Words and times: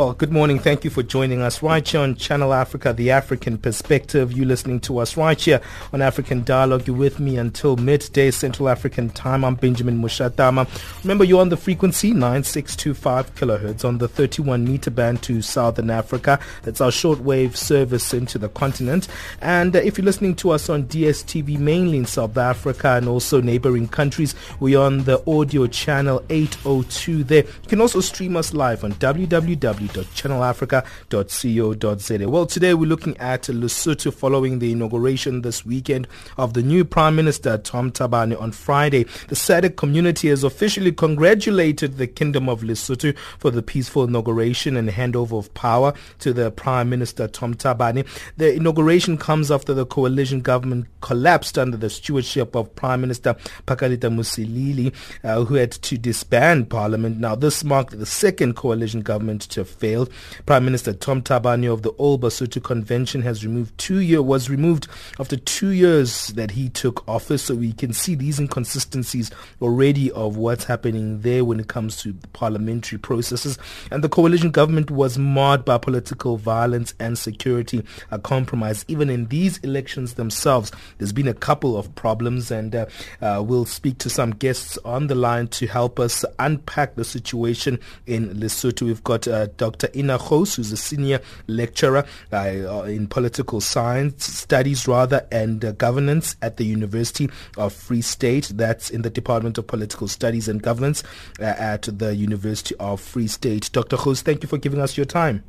Well, 0.00 0.14
good 0.14 0.32
morning. 0.32 0.58
Thank 0.58 0.84
you 0.84 0.88
for 0.88 1.02
joining 1.02 1.42
us 1.42 1.62
right 1.62 1.86
here 1.86 2.00
on 2.00 2.14
Channel 2.14 2.54
Africa, 2.54 2.94
the 2.94 3.10
African 3.10 3.58
perspective. 3.58 4.32
You 4.32 4.46
listening 4.46 4.80
to 4.80 4.96
us 4.96 5.14
right 5.14 5.38
here 5.38 5.60
on 5.92 6.00
African 6.00 6.42
Dialogue. 6.42 6.86
You're 6.86 6.96
with 6.96 7.20
me 7.20 7.36
until 7.36 7.76
midday 7.76 8.30
Central 8.30 8.70
African 8.70 9.10
time. 9.10 9.44
I'm 9.44 9.56
Benjamin 9.56 10.00
Mushatama. 10.00 10.66
Remember, 11.04 11.22
you're 11.22 11.42
on 11.42 11.50
the 11.50 11.58
frequency 11.58 12.14
9625 12.14 13.34
kilohertz 13.34 13.84
on 13.84 13.98
the 13.98 14.08
31 14.08 14.64
meter 14.64 14.90
band 14.90 15.22
to 15.24 15.42
Southern 15.42 15.90
Africa. 15.90 16.40
That's 16.62 16.80
our 16.80 16.88
shortwave 16.88 17.54
service 17.54 18.14
into 18.14 18.38
the 18.38 18.48
continent. 18.48 19.06
And 19.42 19.76
uh, 19.76 19.80
if 19.80 19.98
you're 19.98 20.06
listening 20.06 20.34
to 20.36 20.52
us 20.52 20.70
on 20.70 20.84
DSTV, 20.84 21.58
mainly 21.58 21.98
in 21.98 22.06
South 22.06 22.38
Africa 22.38 22.92
and 22.92 23.06
also 23.06 23.42
neighboring 23.42 23.86
countries, 23.86 24.34
we're 24.60 24.80
on 24.80 25.04
the 25.04 25.22
audio 25.30 25.66
channel 25.66 26.24
802 26.30 27.22
there. 27.24 27.44
You 27.44 27.68
can 27.68 27.82
also 27.82 28.00
stream 28.00 28.34
us 28.38 28.54
live 28.54 28.82
on 28.82 28.94
www 28.94 29.89
www.channelafrica.co.za. 29.92 32.28
Well, 32.28 32.46
today 32.46 32.74
we're 32.74 32.88
looking 32.88 33.16
at 33.18 33.42
Lesotho 33.44 34.12
following 34.12 34.58
the 34.58 34.72
inauguration 34.72 35.42
this 35.42 35.64
weekend 35.66 36.08
of 36.36 36.54
the 36.54 36.62
new 36.62 36.84
Prime 36.84 37.14
Minister 37.16 37.58
Tom 37.58 37.92
Thabane 37.92 38.40
on 38.40 38.52
Friday. 38.52 39.04
The 39.28 39.34
SADC 39.34 39.76
community 39.76 40.28
has 40.28 40.44
officially 40.44 40.92
congratulated 40.92 41.96
the 41.96 42.06
Kingdom 42.06 42.48
of 42.48 42.60
Lesotho 42.62 43.16
for 43.38 43.50
the 43.50 43.62
peaceful 43.62 44.04
inauguration 44.04 44.76
and 44.76 44.88
handover 44.88 45.38
of 45.38 45.52
power 45.54 45.92
to 46.20 46.32
the 46.32 46.50
Prime 46.50 46.88
Minister 46.90 47.28
Tom 47.28 47.54
Thabane. 47.54 48.06
The 48.36 48.54
inauguration 48.54 49.18
comes 49.18 49.50
after 49.50 49.74
the 49.74 49.86
coalition 49.86 50.40
government 50.40 50.86
collapsed 51.00 51.58
under 51.58 51.76
the 51.76 51.90
stewardship 51.90 52.54
of 52.54 52.72
Prime 52.74 53.00
Minister 53.00 53.34
Pakalitha 53.66 54.10
Mosisili, 54.10 54.92
uh, 55.24 55.44
who 55.44 55.54
had 55.54 55.72
to 55.72 55.98
disband 55.98 56.70
parliament. 56.70 57.18
Now, 57.18 57.34
this 57.34 57.64
marked 57.64 57.98
the 57.98 58.06
second 58.06 58.54
coalition 58.54 59.00
government 59.00 59.42
to 59.42 59.64
failed. 59.70 60.10
Prime 60.46 60.64
Minister 60.64 60.92
Tom 60.92 61.22
Thabane 61.22 61.72
of 61.72 61.82
the 61.82 61.90
All 61.90 62.18
Basotho 62.18 62.62
Convention 62.62 63.22
has 63.22 63.44
removed 63.44 63.76
two 63.78 64.00
year 64.00 64.22
was 64.22 64.50
removed 64.50 64.88
after 65.18 65.36
two 65.36 65.70
years 65.70 66.28
that 66.28 66.50
he 66.50 66.68
took 66.68 67.06
office. 67.08 67.44
So 67.44 67.54
we 67.54 67.72
can 67.72 67.92
see 67.92 68.14
these 68.14 68.38
inconsistencies 68.38 69.30
already 69.62 70.10
of 70.12 70.36
what's 70.36 70.64
happening 70.64 71.20
there 71.20 71.44
when 71.44 71.60
it 71.60 71.68
comes 71.68 72.02
to 72.02 72.14
parliamentary 72.32 72.98
processes. 72.98 73.58
And 73.90 74.04
the 74.04 74.08
coalition 74.08 74.50
government 74.50 74.90
was 74.90 75.18
marred 75.18 75.64
by 75.64 75.78
political 75.78 76.36
violence 76.36 76.94
and 76.98 77.18
security 77.18 77.84
a 78.10 78.18
compromise. 78.18 78.84
Even 78.88 79.10
in 79.10 79.26
these 79.26 79.58
elections 79.58 80.14
themselves, 80.14 80.72
there's 80.98 81.12
been 81.12 81.28
a 81.28 81.34
couple 81.34 81.76
of 81.76 81.94
problems, 81.94 82.50
and 82.50 82.74
uh, 82.74 82.86
uh, 83.20 83.42
we'll 83.44 83.64
speak 83.64 83.98
to 83.98 84.10
some 84.10 84.30
guests 84.32 84.78
on 84.84 85.06
the 85.06 85.14
line 85.14 85.48
to 85.48 85.66
help 85.66 86.00
us 86.00 86.24
unpack 86.38 86.94
the 86.96 87.04
situation 87.04 87.78
in 88.06 88.34
Lesotho. 88.34 88.82
We've 88.82 89.04
got 89.04 89.28
uh, 89.28 89.48
Dr. 89.60 89.90
Ina 89.94 90.16
Gouws, 90.16 90.56
who's 90.56 90.72
a 90.72 90.76
senior 90.76 91.20
lecturer 91.46 92.06
uh, 92.32 92.84
in 92.86 93.06
political 93.06 93.60
science 93.60 94.24
studies, 94.24 94.88
rather, 94.88 95.26
and 95.30 95.62
uh, 95.62 95.72
governance 95.72 96.34
at 96.40 96.56
the 96.56 96.64
University 96.64 97.28
of 97.58 97.74
Free 97.74 98.00
State. 98.00 98.52
That's 98.54 98.88
in 98.88 99.02
the 99.02 99.10
Department 99.10 99.58
of 99.58 99.66
Political 99.66 100.08
Studies 100.08 100.48
and 100.48 100.62
Governance 100.62 101.04
uh, 101.38 101.44
at 101.44 101.82
the 101.82 102.16
University 102.16 102.74
of 102.80 103.02
Free 103.02 103.26
State. 103.26 103.70
Dr. 103.70 103.98
Gouws, 103.98 104.22
thank 104.22 104.42
you 104.42 104.48
for 104.48 104.56
giving 104.56 104.80
us 104.80 104.96
your 104.96 105.04
time. 105.04 105.44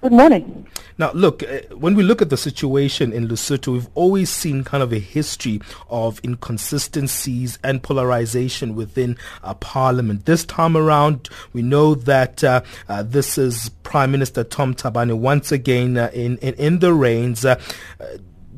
Good 0.00 0.12
morning. 0.12 0.66
Now, 0.96 1.10
look, 1.12 1.42
uh, 1.42 1.60
when 1.74 1.96
we 1.96 2.04
look 2.04 2.22
at 2.22 2.30
the 2.30 2.36
situation 2.36 3.12
in 3.12 3.26
Lesotho, 3.26 3.72
we've 3.72 3.88
always 3.94 4.30
seen 4.30 4.62
kind 4.62 4.82
of 4.82 4.92
a 4.92 4.98
history 5.00 5.60
of 5.90 6.20
inconsistencies 6.24 7.58
and 7.64 7.82
polarization 7.82 8.76
within 8.76 9.16
uh, 9.42 9.54
parliament. 9.54 10.24
This 10.24 10.44
time 10.44 10.76
around, 10.76 11.28
we 11.52 11.62
know 11.62 11.94
that 11.94 12.44
uh, 12.44 12.62
uh 12.88 13.02
this 13.02 13.38
is 13.38 13.70
Prime 13.82 14.12
Minister 14.12 14.44
Tom 14.44 14.74
Thabane 14.74 15.18
once 15.18 15.50
again 15.50 15.96
uh, 15.96 16.10
in, 16.12 16.38
in, 16.38 16.54
in 16.54 16.78
the 16.78 16.92
reins. 16.92 17.44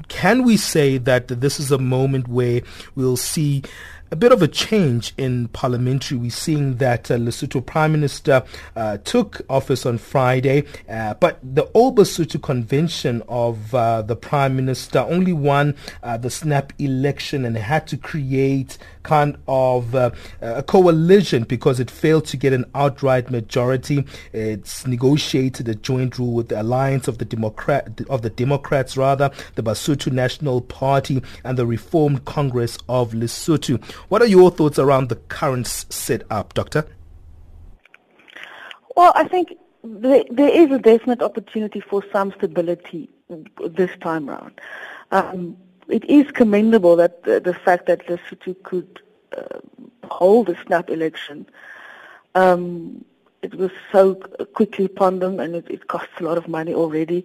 Can 0.08 0.42
we 0.42 0.56
say 0.56 0.98
that 0.98 1.28
this 1.28 1.60
is 1.60 1.70
a 1.70 1.78
moment 1.78 2.28
where 2.28 2.62
we'll 2.96 3.16
see 3.16 3.62
a 4.12 4.16
bit 4.16 4.32
of 4.32 4.42
a 4.42 4.48
change 4.48 5.14
in 5.16 5.48
parliamentary. 5.48 6.18
We're 6.18 6.30
seeing 6.30 6.76
that 6.76 7.10
uh, 7.10 7.16
Lesotho 7.16 7.64
Prime 7.64 7.92
Minister 7.92 8.42
uh, 8.74 8.98
took 8.98 9.40
office 9.48 9.86
on 9.86 9.98
Friday, 9.98 10.64
uh, 10.88 11.14
but 11.14 11.38
the 11.42 11.64
Basotho 11.66 12.42
Convention 12.42 13.22
of 13.28 13.74
uh, 13.74 14.02
the 14.02 14.16
Prime 14.16 14.56
Minister 14.56 15.00
only 15.00 15.32
won 15.32 15.76
uh, 16.02 16.16
the 16.16 16.30
snap 16.30 16.72
election 16.78 17.44
and 17.44 17.56
had 17.56 17.86
to 17.88 17.96
create 17.96 18.78
kind 19.02 19.36
of 19.46 19.94
uh, 19.94 20.10
a 20.40 20.62
coalition 20.62 21.44
because 21.44 21.80
it 21.80 21.90
failed 21.90 22.26
to 22.26 22.36
get 22.36 22.52
an 22.52 22.64
outright 22.74 23.30
majority. 23.30 24.04
It's 24.32 24.86
negotiated 24.86 25.68
a 25.68 25.74
joint 25.74 26.18
rule 26.18 26.34
with 26.34 26.48
the 26.48 26.60
Alliance 26.60 27.08
of 27.08 27.18
the 27.18 27.24
Democrat 27.24 28.00
of 28.08 28.22
the 28.22 28.30
Democrats, 28.30 28.96
rather 28.96 29.30
the 29.54 29.62
Basotho 29.62 30.12
National 30.12 30.60
Party 30.60 31.22
and 31.44 31.56
the 31.56 31.66
Reformed 31.66 32.24
Congress 32.24 32.76
of 32.88 33.12
Lesotho. 33.12 33.80
What 34.08 34.22
are 34.22 34.26
your 34.26 34.50
thoughts 34.50 34.78
around 34.78 35.08
the 35.08 35.16
current 35.16 35.66
setup, 35.66 36.54
Doctor? 36.54 36.86
Well, 38.96 39.12
I 39.14 39.28
think 39.28 39.56
there, 39.82 40.24
there 40.30 40.50
is 40.50 40.70
a 40.70 40.78
definite 40.78 41.22
opportunity 41.22 41.80
for 41.80 42.04
some 42.12 42.32
stability 42.36 43.08
this 43.68 43.90
time 44.00 44.28
around. 44.28 44.60
Um, 45.10 45.56
it 45.88 46.04
is 46.04 46.30
commendable 46.32 46.96
that 46.96 47.22
the, 47.24 47.40
the 47.40 47.54
fact 47.54 47.86
that 47.86 48.06
Lesotho 48.06 48.62
could 48.62 49.00
uh, 49.36 49.58
hold 50.04 50.48
a 50.48 50.62
snap 50.64 50.90
election. 50.90 51.46
Um, 52.34 53.04
it 53.42 53.54
was 53.54 53.70
so 53.90 54.16
quickly 54.54 54.84
upon 54.84 55.20
them, 55.20 55.40
and 55.40 55.54
it, 55.54 55.66
it 55.70 55.88
costs 55.88 56.12
a 56.18 56.24
lot 56.24 56.36
of 56.36 56.46
money 56.46 56.74
already. 56.74 57.24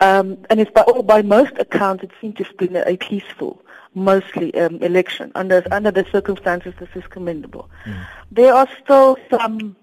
Um, 0.00 0.38
and 0.48 0.58
it's 0.58 0.70
by 0.70 0.82
all, 0.82 1.02
by 1.02 1.22
most 1.22 1.52
accounts, 1.58 2.02
it 2.02 2.10
seems 2.20 2.36
to 2.36 2.44
have 2.44 2.56
been 2.56 2.76
a 2.76 2.96
peaceful, 2.96 3.62
mostly 3.94 4.54
um, 4.54 4.76
election. 4.76 5.32
Under 5.34 5.64
under 5.70 5.90
the 5.90 6.06
circumstances, 6.10 6.74
this 6.78 6.88
is 6.94 7.06
commendable. 7.06 7.70
Mm. 7.84 8.06
There 8.30 8.54
are 8.54 8.68
still 8.82 9.16
some 9.30 9.76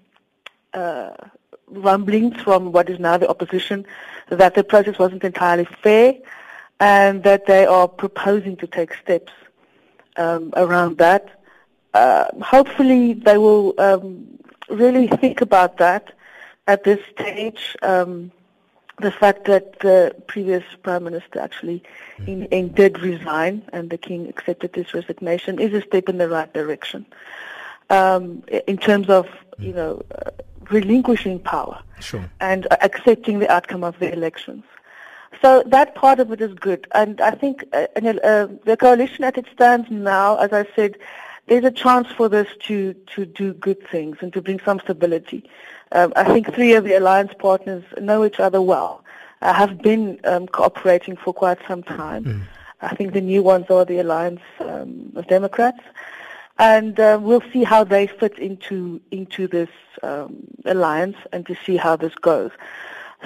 uh, 0.73 1.11
rumblings 1.67 2.41
from 2.41 2.71
what 2.71 2.89
is 2.89 2.99
now 2.99 3.17
the 3.17 3.29
opposition 3.29 3.85
that 4.29 4.55
the 4.55 4.63
process 4.63 4.97
wasn't 4.97 5.23
entirely 5.23 5.67
fair 5.81 6.15
and 6.79 7.23
that 7.23 7.45
they 7.45 7.65
are 7.65 7.87
proposing 7.87 8.55
to 8.57 8.67
take 8.67 8.93
steps 8.93 9.33
um, 10.17 10.53
around 10.55 10.97
that. 10.97 11.41
Uh, 11.93 12.25
hopefully, 12.41 13.13
they 13.13 13.37
will 13.37 13.73
um, 13.79 14.27
really 14.69 15.07
think 15.07 15.41
about 15.41 15.77
that 15.77 16.13
at 16.67 16.83
this 16.83 16.99
stage. 17.11 17.75
Um, 17.81 18.31
the 18.99 19.11
fact 19.11 19.45
that 19.45 19.79
the 19.79 20.15
previous 20.27 20.63
prime 20.81 21.03
minister 21.03 21.39
actually 21.39 21.83
mm. 22.17 22.27
in, 22.27 22.45
in 22.45 22.69
did 22.69 22.99
resign 22.99 23.61
and 23.71 23.89
the 23.89 23.97
king 23.97 24.27
accepted 24.27 24.75
his 24.75 24.93
resignation 24.93 25.59
is 25.59 25.73
a 25.73 25.81
step 25.81 26.09
in 26.09 26.17
the 26.17 26.27
right 26.27 26.53
direction 26.53 27.05
um, 27.89 28.43
in 28.67 28.77
terms 28.77 29.09
of 29.09 29.27
you 29.59 29.73
know 29.73 30.01
uh, 30.15 30.31
relinquishing 30.69 31.39
power 31.39 31.81
sure. 31.99 32.29
and 32.39 32.67
accepting 32.81 33.39
the 33.39 33.49
outcome 33.49 33.83
of 33.83 33.97
the 33.99 34.11
elections. 34.11 34.63
So 35.41 35.63
that 35.67 35.93
part 35.95 36.19
of 36.19 36.31
it 36.31 36.41
is 36.41 36.53
good. 36.53 36.87
And 36.93 37.21
I 37.21 37.31
think 37.31 37.63
uh, 37.73 37.87
uh, 37.95 38.47
the 38.65 38.77
coalition 38.79 39.23
as 39.23 39.33
it 39.35 39.45
stands 39.53 39.87
now, 39.91 40.37
as 40.37 40.51
I 40.51 40.65
said, 40.75 40.97
there's 41.47 41.63
a 41.63 41.71
chance 41.71 42.07
for 42.11 42.29
this 42.29 42.47
to, 42.63 42.93
to 43.15 43.25
do 43.25 43.53
good 43.53 43.85
things 43.87 44.17
and 44.21 44.31
to 44.33 44.41
bring 44.41 44.59
some 44.59 44.79
stability. 44.79 45.49
Um, 45.93 46.13
I 46.15 46.25
think 46.25 46.53
three 46.53 46.73
of 46.73 46.83
the 46.83 46.95
alliance 46.95 47.31
partners 47.39 47.83
know 47.99 48.25
each 48.25 48.39
other 48.39 48.61
well, 48.61 49.03
uh, 49.41 49.53
have 49.53 49.81
been 49.81 50.19
um, 50.25 50.47
cooperating 50.47 51.15
for 51.15 51.33
quite 51.33 51.59
some 51.67 51.83
time. 51.83 52.23
Mm. 52.25 52.41
I 52.81 52.95
think 52.95 53.13
the 53.13 53.21
new 53.21 53.41
ones 53.41 53.65
are 53.69 53.85
the 53.85 53.99
alliance 53.99 54.41
um, 54.59 55.13
of 55.15 55.27
Democrats. 55.27 55.79
And 56.59 56.99
uh, 56.99 57.19
we'll 57.21 57.43
see 57.53 57.63
how 57.63 57.83
they 57.83 58.07
fit 58.07 58.37
into 58.39 58.99
into 59.11 59.47
this 59.47 59.69
um, 60.01 60.47
alliance 60.65 61.17
and 61.31 61.45
to 61.45 61.55
see 61.63 61.77
how 61.77 61.95
this 61.95 62.15
goes. 62.15 62.49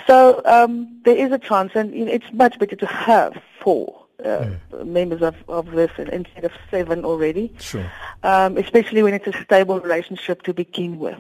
So 0.06 0.42
um, 0.46 1.00
there 1.06 1.16
is 1.16 1.32
a 1.32 1.40
chance, 1.40 1.72
and 1.76 1.94
you 1.94 2.06
know, 2.06 2.12
it's 2.12 2.32
much 2.34 2.60
better 2.60 2.76
to 2.76 2.86
have 2.86 3.42
four 3.62 4.01
mm. 4.24 4.86
members 4.86 5.22
of, 5.22 5.36
of 5.48 5.72
this 5.72 5.92
instead 5.98 6.44
of 6.44 6.52
seven 6.70 7.06
already. 7.06 7.54
Sure. 7.60 7.90
Um, 8.24 8.58
especially 8.58 9.04
when 9.04 9.14
it's 9.14 9.28
a 9.28 9.44
stable 9.44 9.80
relationship 9.80 10.44
to 10.44 10.54
begin 10.54 11.00
with. 11.00 11.20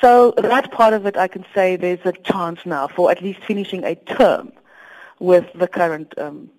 So 0.00 0.34
that 0.36 0.70
part 0.70 0.94
of 0.94 1.06
it, 1.06 1.16
I 1.16 1.28
can 1.28 1.44
say 1.54 1.76
there's 1.76 2.04
a 2.04 2.12
chance 2.12 2.60
now 2.66 2.88
for 2.88 3.10
at 3.10 3.22
least 3.22 3.40
finishing 3.44 3.84
a 3.84 3.94
term 3.94 4.52
with 5.18 5.46
the 5.54 5.66
current 5.66 6.16
um, 6.18 6.50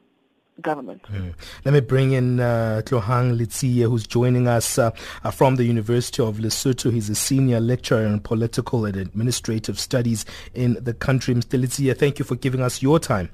government. 0.61 1.03
Mm. 1.03 1.33
Let 1.65 1.73
me 1.73 1.79
bring 1.79 2.11
in 2.11 2.39
uh, 2.39 2.81
Tlohang 2.85 3.37
Letsie, 3.39 3.87
who's 3.89 4.05
joining 4.05 4.47
us 4.47 4.77
uh, 4.77 4.91
uh, 5.23 5.31
from 5.31 5.55
the 5.55 5.63
University 5.63 6.21
of 6.21 6.37
Lesotho. 6.37 6.91
He's 6.91 7.09
a 7.09 7.15
senior 7.15 7.59
lecturer 7.59 8.05
in 8.05 8.19
political 8.19 8.85
and 8.85 8.95
administrative 8.95 9.79
studies 9.79 10.25
in 10.53 10.77
the 10.81 10.93
country. 10.93 11.33
Mr. 11.33 11.61
Letsie, 11.61 11.95
thank 11.97 12.19
you 12.19 12.25
for 12.25 12.35
giving 12.35 12.61
us 12.61 12.81
your 12.81 12.99
time. 12.99 13.29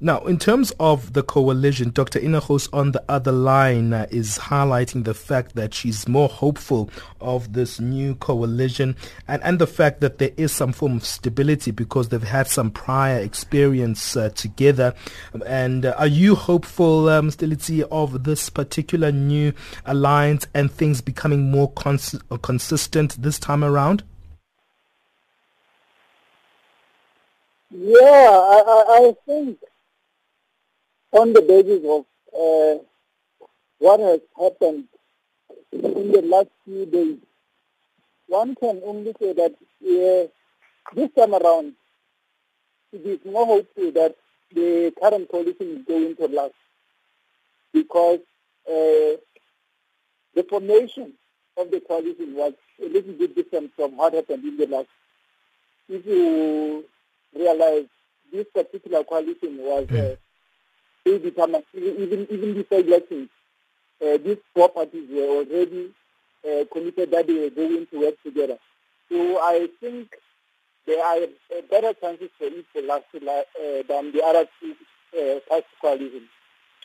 Now, 0.00 0.18
in 0.26 0.38
terms 0.38 0.72
of 0.80 1.12
the 1.12 1.22
coalition, 1.22 1.90
Dr. 1.90 2.18
Ina 2.18 2.42
Gouws 2.42 2.68
on 2.72 2.92
the 2.92 3.02
other 3.08 3.32
line 3.32 3.92
uh, 3.92 4.06
is 4.10 4.38
highlighting 4.38 5.04
the 5.04 5.14
fact 5.14 5.54
that 5.54 5.72
she's 5.72 6.08
more 6.08 6.28
hopeful 6.28 6.90
of 7.20 7.52
this 7.52 7.80
new 7.80 8.14
coalition 8.16 8.96
and, 9.28 9.42
and 9.42 9.58
the 9.58 9.66
fact 9.66 10.00
that 10.00 10.18
there 10.18 10.32
is 10.36 10.52
some 10.52 10.72
form 10.72 10.96
of 10.96 11.06
stability 11.06 11.70
because 11.70 12.08
they've 12.08 12.22
had 12.22 12.48
some 12.48 12.70
prior 12.70 13.18
experience 13.18 14.16
uh, 14.16 14.28
together. 14.30 14.94
And 15.46 15.86
uh, 15.86 15.94
are 15.96 16.06
you 16.06 16.34
hopeful, 16.34 17.08
um, 17.08 17.30
Stelitzi, 17.30 17.82
of 17.90 18.24
this 18.24 18.50
particular 18.50 19.12
new 19.12 19.54
alliance 19.86 20.46
and 20.52 20.70
things 20.70 21.00
becoming 21.00 21.50
more 21.50 21.70
cons- 21.72 22.20
uh, 22.30 22.36
consistent 22.36 23.22
this 23.22 23.38
time 23.38 23.64
around? 23.64 24.02
Yeah, 27.76 27.98
I, 27.98 28.62
I, 28.68 28.84
I 28.98 29.14
think 29.26 29.58
on 31.10 31.32
the 31.32 31.42
basis 31.42 31.82
of 31.84 32.04
uh, 32.32 32.84
what 33.78 33.98
has 33.98 34.20
happened 34.38 34.84
in 35.72 36.12
the 36.12 36.22
last 36.22 36.50
few 36.64 36.86
days, 36.86 37.18
one 38.28 38.54
can 38.54 38.80
only 38.86 39.12
say 39.18 39.32
that 39.32 39.54
uh, 39.82 40.28
this 40.94 41.10
time 41.18 41.34
around, 41.34 41.74
it 42.92 43.04
is 43.04 43.18
more 43.24 43.44
hopeful 43.44 43.90
that 43.90 44.14
the 44.54 44.92
current 45.02 45.28
coalition 45.28 45.78
is 45.78 45.84
going 45.84 46.14
to 46.14 46.28
last 46.28 46.54
because 47.72 48.20
uh, 48.68 49.18
the 50.36 50.46
formation 50.48 51.12
of 51.56 51.72
the 51.72 51.80
coalition 51.80 52.36
was 52.36 52.52
a 52.80 52.88
little 52.88 53.14
bit 53.14 53.34
different 53.34 53.72
from 53.74 53.96
what 53.96 54.14
happened 54.14 54.44
in 54.44 54.56
the 54.58 54.66
last. 54.68 54.88
If 55.88 56.06
you 56.06 56.84
realize 57.34 57.86
this 58.32 58.46
particular 58.52 59.04
coalition 59.04 59.58
was 59.58 59.90
uh, 59.90 60.16
predetermined, 61.04 61.64
even 61.74 62.26
even 62.30 62.54
before 62.54 62.78
elections, 62.80 63.28
uh, 64.02 64.16
these 64.18 64.38
four 64.54 64.68
parties 64.68 65.08
were 65.10 65.38
already 65.38 65.90
uh, 66.44 66.64
committed 66.72 67.10
that 67.10 67.26
they 67.26 67.34
were 67.34 67.50
going 67.50 67.86
to 67.86 68.00
work 68.00 68.14
together. 68.22 68.58
So 69.08 69.38
I 69.40 69.68
think 69.80 70.08
there 70.86 71.04
are 71.04 71.26
better 71.70 71.92
chances 71.94 72.30
for 72.38 72.46
it 72.46 72.66
to 72.74 72.82
last 72.82 73.04
uh, 73.14 73.82
than 73.88 74.12
the 74.12 74.22
other 74.24 74.46
two 74.60 74.74
uh, 75.18 75.40
past 75.48 75.66
coalitions. 75.80 76.28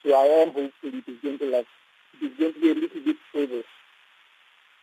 So 0.03 0.13
I 0.13 0.25
am 0.41 0.47
hopeful 0.47 0.71
it 0.83 1.03
is 1.07 1.17
going 1.21 1.39
to 1.39 1.51
last. 1.51 1.67
It 2.21 2.31
is 2.31 2.37
going 2.37 2.53
to 2.53 2.59
be 2.59 2.71
a 2.71 2.75
little 2.75 3.01
bit 3.01 3.17
stable. 3.29 3.63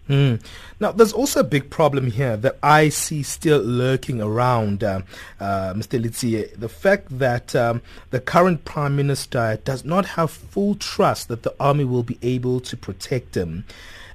Mm. 0.09 0.45
Now, 0.79 0.93
there's 0.93 1.15
also 1.15 1.41
a 1.41 1.45
big 1.45 1.71
problem 1.71 2.11
here 2.11 2.37
that 2.37 2.59
I 2.63 2.91
see 2.91 3.23
still 3.23 3.61
lurking 3.61 4.21
around, 4.21 4.85
uh, 4.85 5.01
uh, 5.41 5.73
Mr. 5.73 6.03
Letsie. 6.03 6.55
The 6.55 6.69
fact 6.69 7.19
that 7.19 7.57
um, 7.57 7.81
the 8.11 8.21
current 8.21 8.67
Prime 8.67 8.95
Minister 8.95 9.59
does 9.65 9.87
not 9.87 10.05
have 10.05 10.31
full 10.31 10.75
trust 10.75 11.29
that 11.29 11.45
the 11.45 11.55
army 11.59 11.85
will 11.85 12.03
be 12.03 12.19
able 12.21 12.61
to 12.61 12.77
protect 12.77 13.37
him. 13.37 13.65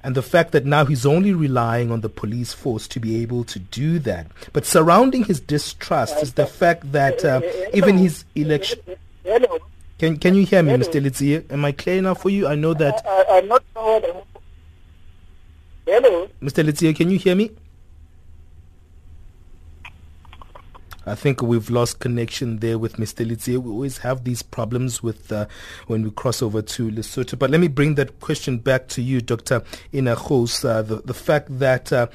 And 0.04 0.16
the 0.16 0.22
fact 0.22 0.52
that 0.52 0.66
now 0.66 0.86
he's 0.86 1.06
only 1.06 1.34
relying 1.34 1.92
on 1.92 2.02
the 2.02 2.10
police 2.10 2.54
force 2.54 2.88
to 2.90 3.00
be 3.00 3.22
able 3.22 3.44
to 3.46 3.58
do 3.58 3.98
that. 4.00 4.28
But 4.54 4.66
surrounding 4.66 5.26
his 5.26 5.40
distrust 5.40 6.22
is 6.22 6.34
the 6.34 6.48
fact 6.48 6.92
that 6.92 7.26
uh, 7.26 7.42
even 7.74 7.98
his 7.98 8.24
election. 8.36 8.80
Can, 9.98 10.18
can 10.18 10.34
you 10.34 10.46
hear 10.46 10.64
me, 10.64 10.74
Mr. 10.74 11.00
Letsie? 11.00 11.52
Am 11.52 11.64
I 11.66 11.72
clear 11.72 11.98
enough 11.98 12.22
for 12.22 12.30
you? 12.30 12.48
I 12.48 12.56
know 12.56 12.74
that. 12.74 13.04
I, 13.06 13.38
am 13.38 13.48
not 13.48 13.64
sure 13.74 14.02
Hello. 15.92 16.26
Mr. 16.42 16.64
Letsie, 16.64 16.96
can 16.96 17.10
you 17.12 17.20
hear 17.20 17.36
me? 17.36 17.52
I 21.06 21.16
think 21.16 21.42
we've 21.42 21.70
lost 21.72 22.00
connection 22.00 22.60
there 22.60 22.78
with 22.78 22.98
Mr. 22.98 23.26
Letsie. 23.28 23.58
We 23.58 23.72
always 23.72 23.98
have 24.00 24.24
these 24.24 24.44
problems 24.44 25.02
with 25.02 25.32
uh, 25.32 25.48
when 25.88 26.04
we 26.04 26.12
cross 26.12 26.44
over 26.44 26.62
to 26.62 26.92
Lesotho. 26.92 27.40
But 27.40 27.50
let 27.50 27.60
me 27.60 27.68
bring 27.68 27.96
that 27.96 28.20
question 28.20 28.60
back 28.60 28.88
to 28.90 29.02
you, 29.02 29.20
Dr. 29.20 29.64
Ina 29.94 30.16
Gouws. 30.16 30.64
Uh, 30.64 30.84
the, 30.84 30.98
the 30.98 31.16
fact 31.16 31.48
that, 31.58 31.92
uh, 31.92 32.08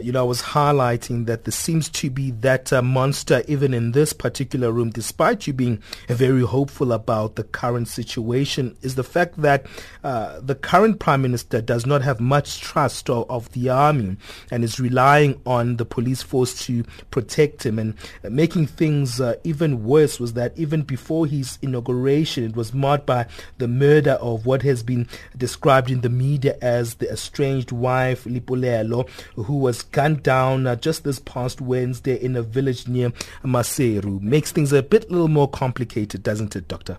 you 0.00 0.10
know, 0.10 0.20
I 0.20 0.26
was 0.26 0.40
highlighting 0.40 1.26
that 1.26 1.44
there 1.44 1.52
seems 1.52 1.90
to 1.90 2.08
be 2.08 2.30
that 2.30 2.72
uh, 2.72 2.80
monster 2.80 3.42
even 3.46 3.74
in 3.74 3.92
this 3.92 4.14
particular 4.14 4.72
room, 4.72 4.88
despite 4.88 5.46
you 5.46 5.52
being 5.52 5.82
very 6.08 6.42
hopeful 6.42 6.92
about 6.92 7.36
the 7.36 7.44
current 7.44 7.88
situation, 7.88 8.74
is 8.80 8.94
the 8.94 9.04
fact 9.04 9.40
that 9.42 9.66
uh, 10.02 10.40
the 10.40 10.54
current 10.54 10.98
Prime 10.98 11.20
Minister 11.20 11.60
does 11.60 11.84
not 11.84 12.00
have 12.00 12.20
much 12.20 12.60
trust 12.60 13.10
of, 13.10 13.30
of 13.30 13.52
the 13.52 13.68
army 13.68 14.16
and 14.50 14.64
is 14.64 14.80
relying 14.80 15.40
on 15.44 15.76
the 15.76 15.84
police 15.84 16.22
force 16.22 16.64
to 16.64 16.84
protect 17.10 17.66
him. 17.66 17.78
And 17.78 17.94
making 18.30 18.66
things 18.66 19.20
uh, 19.20 19.34
even 19.44 19.84
worse 19.84 20.20
was 20.20 20.34
that 20.34 20.52
even 20.56 20.82
before 20.82 21.26
his 21.26 21.58
inauguration, 21.62 22.44
it 22.44 22.56
was 22.56 22.72
marked 22.72 23.06
by 23.06 23.26
the 23.58 23.68
murder 23.68 24.12
of 24.12 24.46
what 24.46 24.62
has 24.62 24.82
been 24.82 25.08
described 25.36 25.90
in 25.90 26.00
the 26.00 26.08
media 26.08 26.56
as 26.62 26.94
the 26.94 27.10
estranged 27.10 27.72
wife, 27.72 28.24
Lipolelo, 28.24 29.08
who 29.34 29.56
was 29.58 29.82
gunned 29.82 30.22
down 30.22 30.66
uh, 30.66 30.76
just 30.76 31.04
this 31.04 31.18
past 31.18 31.60
Wednesday 31.60 32.14
in 32.14 32.36
a 32.36 32.42
village 32.42 32.88
near 32.88 33.10
Maseru. 33.44 34.20
Makes 34.20 34.52
things 34.52 34.72
a 34.72 34.82
bit 34.82 35.10
little 35.10 35.28
more 35.28 35.48
complicated, 35.48 36.22
doesn't 36.22 36.56
it, 36.56 36.68
Doctor? 36.68 36.98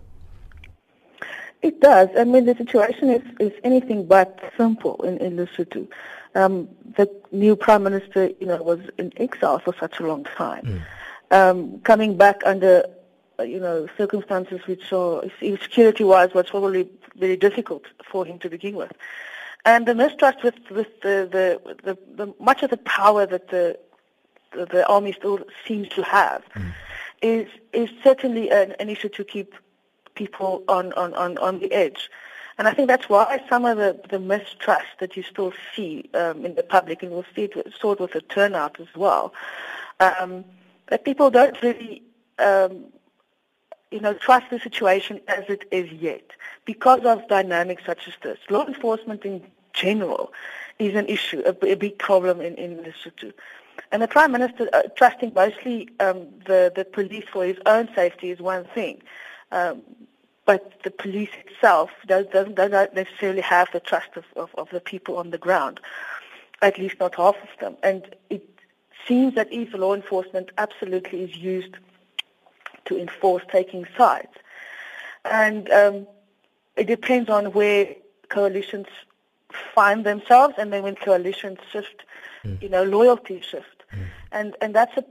It 1.62 1.80
does. 1.80 2.08
I 2.18 2.24
mean, 2.24 2.46
the 2.46 2.56
situation 2.56 3.08
is, 3.08 3.22
is 3.38 3.52
anything 3.62 4.04
but 4.06 4.40
simple 4.56 4.96
in, 5.04 5.18
in 5.18 5.36
Lesotho. 5.36 5.86
Um, 6.34 6.68
the 6.96 7.08
new 7.30 7.54
prime 7.54 7.84
minister, 7.84 8.30
you 8.40 8.46
know, 8.46 8.62
was 8.62 8.80
in 8.98 9.12
exile 9.16 9.58
for 9.60 9.74
such 9.78 10.00
a 10.00 10.06
long 10.06 10.24
time. 10.24 10.64
Mm 10.64 10.82
um, 11.32 11.80
coming 11.80 12.16
back 12.16 12.42
under, 12.44 12.84
uh, 13.40 13.42
you 13.42 13.58
know, 13.58 13.88
circumstances 13.96 14.60
which 14.66 14.88
saw 14.88 15.22
security-wise 15.40 16.32
was 16.34 16.46
probably 16.48 16.88
very 17.16 17.36
difficult 17.36 17.84
for 18.10 18.24
him 18.24 18.38
to 18.38 18.48
begin 18.48 18.76
with. 18.76 18.92
And 19.64 19.86
the 19.86 19.94
mistrust 19.94 20.42
with, 20.42 20.58
with 20.70 21.00
the, 21.02 21.28
the, 21.36 21.76
the, 21.86 21.98
the 22.18 22.34
much 22.38 22.62
of 22.62 22.70
the 22.70 22.76
power 22.78 23.26
that 23.26 23.48
the, 23.48 23.78
the, 24.52 24.66
the 24.66 24.86
army 24.86 25.12
still 25.12 25.40
seems 25.66 25.88
to 25.90 26.02
have 26.02 26.42
mm. 26.54 26.72
is, 27.22 27.48
is 27.72 27.88
certainly 28.02 28.50
an, 28.50 28.74
an 28.78 28.88
issue 28.88 29.08
to 29.10 29.24
keep 29.24 29.54
people 30.14 30.62
on, 30.68 30.92
on, 30.94 31.14
on, 31.14 31.38
on 31.38 31.60
the 31.60 31.72
edge. 31.72 32.10
And 32.58 32.68
I 32.68 32.74
think 32.74 32.88
that's 32.88 33.08
why 33.08 33.42
some 33.48 33.64
of 33.64 33.78
the, 33.78 33.98
the 34.10 34.18
mistrust 34.18 34.88
that 35.00 35.16
you 35.16 35.22
still 35.22 35.54
see 35.74 36.10
um, 36.12 36.44
in 36.44 36.54
the 36.54 36.62
public, 36.62 37.02
and 37.02 37.10
we'll 37.10 37.24
see 37.34 37.44
it 37.44 37.72
sort 37.80 37.98
with 37.98 38.12
the 38.12 38.20
turnout 38.20 38.78
as 38.78 38.88
well, 38.94 39.32
um, 40.00 40.44
that 40.88 41.04
people 41.04 41.30
don't 41.30 41.60
really, 41.62 42.02
um, 42.38 42.84
you 43.90 44.00
know, 44.00 44.14
trust 44.14 44.50
the 44.50 44.58
situation 44.58 45.20
as 45.28 45.44
it 45.48 45.64
is 45.70 45.90
yet 45.92 46.24
because 46.64 47.00
of 47.04 47.26
dynamics 47.28 47.82
such 47.86 48.08
as 48.08 48.14
this. 48.22 48.38
Law 48.50 48.66
enforcement 48.66 49.24
in 49.24 49.42
general 49.72 50.32
is 50.78 50.94
an 50.94 51.06
issue, 51.06 51.42
a, 51.46 51.66
a 51.66 51.76
big 51.76 51.98
problem 51.98 52.40
in, 52.40 52.54
in 52.56 52.78
Lesotho. 52.78 53.32
And 53.90 54.02
the 54.02 54.08
Prime 54.08 54.32
Minister 54.32 54.68
uh, 54.72 54.82
trusting 54.96 55.32
mostly 55.34 55.88
um, 56.00 56.26
the, 56.46 56.72
the 56.74 56.84
police 56.84 57.24
for 57.32 57.44
his 57.44 57.58
own 57.66 57.88
safety 57.94 58.30
is 58.30 58.40
one 58.40 58.64
thing. 58.64 59.02
Um, 59.50 59.82
but 60.44 60.82
the 60.82 60.90
police 60.90 61.30
itself 61.46 61.90
does, 62.06 62.26
doesn't, 62.26 62.56
doesn't 62.56 62.94
necessarily 62.94 63.42
have 63.42 63.68
the 63.72 63.80
trust 63.80 64.10
of, 64.16 64.24
of, 64.36 64.50
of 64.56 64.70
the 64.70 64.80
people 64.80 65.16
on 65.16 65.30
the 65.30 65.38
ground, 65.38 65.80
at 66.62 66.78
least 66.78 66.96
not 66.98 67.14
half 67.14 67.36
of 67.36 67.48
them. 67.60 67.76
And 67.82 68.14
it 68.28 68.48
seems 69.06 69.34
that 69.34 69.52
if 69.52 69.74
law 69.74 69.94
enforcement 69.94 70.50
absolutely 70.58 71.22
is 71.22 71.36
used 71.36 71.76
to 72.84 72.98
enforce 72.98 73.42
taking 73.50 73.86
sides. 73.96 74.32
And 75.24 75.70
um, 75.70 76.06
it 76.76 76.86
depends 76.86 77.30
on 77.30 77.46
where 77.52 77.94
coalitions 78.28 78.86
find 79.74 80.04
themselves 80.04 80.54
and 80.58 80.72
then 80.72 80.82
when 80.82 80.96
coalitions 80.96 81.58
shift, 81.70 82.04
mm. 82.44 82.60
you 82.62 82.68
know, 82.68 82.82
loyalty 82.82 83.40
shift. 83.40 83.84
Mm. 83.92 84.06
And, 84.32 84.56
and 84.60 84.74
that's 84.74 84.96
a 84.96 85.04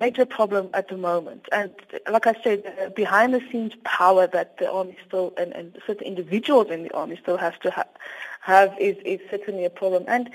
major 0.00 0.26
problem 0.26 0.68
at 0.74 0.88
the 0.88 0.96
moment. 0.96 1.46
And 1.52 1.72
like 2.10 2.26
I 2.26 2.34
said, 2.42 2.94
behind 2.94 3.34
the 3.34 3.42
scenes 3.50 3.72
power 3.84 4.26
that 4.28 4.58
the 4.58 4.70
army 4.70 4.96
still 5.06 5.32
and, 5.36 5.52
and 5.52 5.76
certain 5.86 6.06
individuals 6.06 6.70
in 6.70 6.82
the 6.82 6.92
army 6.92 7.18
still 7.20 7.36
has 7.36 7.54
to 7.62 7.70
ha- 7.70 7.84
have 8.40 8.74
is, 8.78 8.96
is 9.04 9.20
certainly 9.30 9.64
a 9.64 9.70
problem. 9.70 10.04
And 10.08 10.30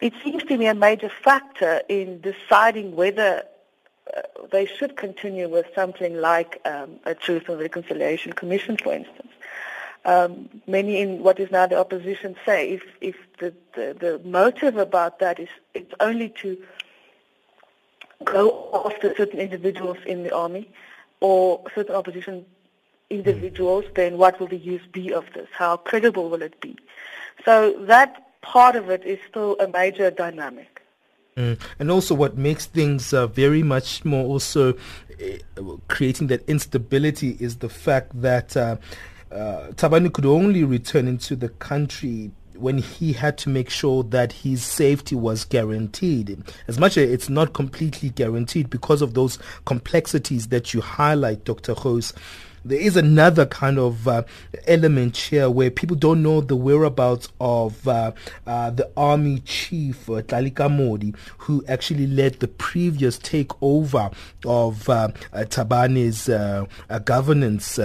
it 0.00 0.12
seems 0.22 0.42
to 0.44 0.56
me 0.56 0.66
a 0.66 0.74
major 0.74 1.08
factor 1.08 1.82
in 1.88 2.20
deciding 2.20 2.94
whether 2.94 3.44
uh, 4.16 4.22
they 4.52 4.66
should 4.66 4.96
continue 4.96 5.48
with 5.48 5.66
something 5.74 6.20
like 6.20 6.60
um, 6.64 7.00
a 7.04 7.14
Truth 7.14 7.48
and 7.48 7.58
Reconciliation 7.58 8.32
Commission, 8.32 8.76
for 8.76 8.92
instance. 8.92 9.32
Um, 10.04 10.48
many 10.68 11.00
in 11.00 11.22
what 11.22 11.40
is 11.40 11.50
now 11.50 11.66
the 11.66 11.78
opposition 11.78 12.36
say 12.46 12.70
if, 12.70 12.82
if 13.00 13.16
the, 13.40 13.52
the, 13.74 13.96
the 13.98 14.20
motive 14.24 14.76
about 14.76 15.18
that 15.18 15.40
is 15.40 15.48
it's 15.74 15.92
only 15.98 16.28
to 16.40 16.56
go 18.24 18.70
after 18.86 19.14
certain 19.16 19.40
individuals 19.40 19.98
in 20.06 20.22
the 20.22 20.32
army 20.32 20.70
or 21.20 21.62
certain 21.74 21.96
opposition 21.96 22.44
individuals, 23.10 23.84
then 23.94 24.18
what 24.18 24.38
will 24.38 24.46
the 24.46 24.56
use 24.56 24.82
be 24.92 25.12
of 25.12 25.24
this? 25.34 25.48
How 25.52 25.76
credible 25.76 26.28
will 26.28 26.42
it 26.42 26.60
be? 26.60 26.76
So 27.44 27.72
that 27.86 28.25
part 28.42 28.76
of 28.76 28.90
it 28.90 29.04
is 29.04 29.18
still 29.28 29.56
a 29.60 29.68
major 29.68 30.10
dynamic. 30.10 30.82
Mm. 31.36 31.60
And 31.78 31.90
also, 31.90 32.14
what 32.14 32.38
makes 32.38 32.66
things 32.66 33.12
uh, 33.12 33.26
very 33.26 33.62
much 33.62 34.04
more 34.04 34.24
also 34.24 34.72
uh, 34.72 35.62
creating 35.88 36.28
that 36.28 36.48
instability 36.48 37.36
is 37.38 37.56
the 37.56 37.68
fact 37.68 38.20
that 38.22 38.56
uh, 38.56 38.76
uh, 39.30 39.68
Thabane 39.72 40.12
could 40.12 40.24
only 40.24 40.64
return 40.64 41.06
into 41.06 41.36
the 41.36 41.50
country 41.50 42.30
when 42.54 42.78
he 42.78 43.12
had 43.12 43.36
to 43.38 43.50
make 43.50 43.68
sure 43.68 44.02
that 44.02 44.32
his 44.32 44.62
safety 44.62 45.14
was 45.14 45.44
guaranteed. 45.44 46.42
As 46.68 46.78
much 46.78 46.96
as 46.96 47.10
it's 47.10 47.28
not 47.28 47.52
completely 47.52 48.10
guaranteed 48.10 48.70
because 48.70 49.02
of 49.02 49.14
those 49.14 49.38
complexities 49.66 50.48
that 50.48 50.72
you 50.72 50.80
highlight, 50.80 51.44
Dr. 51.44 51.74
Gouws, 51.74 52.14
there 52.68 52.80
is 52.80 52.96
another 52.96 53.46
kind 53.46 53.78
of 53.78 54.08
uh, 54.08 54.22
element 54.66 55.16
here 55.16 55.48
where 55.48 55.70
people 55.70 55.96
don't 55.96 56.22
know 56.22 56.40
the 56.40 56.56
whereabouts 56.56 57.28
of 57.40 57.86
uh, 57.86 58.12
uh, 58.46 58.70
the 58.70 58.90
army 58.96 59.40
chief, 59.40 60.08
uh, 60.08 60.22
Tlali 60.22 60.52
Kamoli, 60.52 61.16
who 61.38 61.64
actually 61.68 62.06
led 62.06 62.40
the 62.40 62.48
previous 62.48 63.18
takeover 63.18 64.12
of 64.44 64.88
uh, 64.88 65.08
uh 65.32 65.44
Thabane's 65.44 66.28
uh, 66.28 66.66
uh, 66.90 66.98
governance 66.98 67.78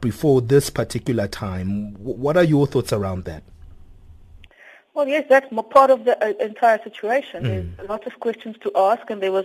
before 0.00 0.40
this 0.40 0.70
particular 0.70 1.28
time. 1.28 1.92
W- 1.92 2.16
what 2.16 2.36
are 2.36 2.44
your 2.44 2.66
thoughts 2.66 2.92
around 2.92 3.24
that? 3.24 3.42
Well, 4.94 5.06
yes, 5.06 5.26
that's 5.28 5.46
part 5.70 5.90
of 5.90 6.04
the 6.04 6.42
entire 6.42 6.82
situation. 6.82 7.44
Mm. 7.44 7.76
There's 7.76 7.88
lots 7.88 8.06
of 8.06 8.18
questions 8.18 8.56
to 8.62 8.72
ask, 8.74 9.08
and 9.10 9.22
there 9.22 9.32
was 9.32 9.44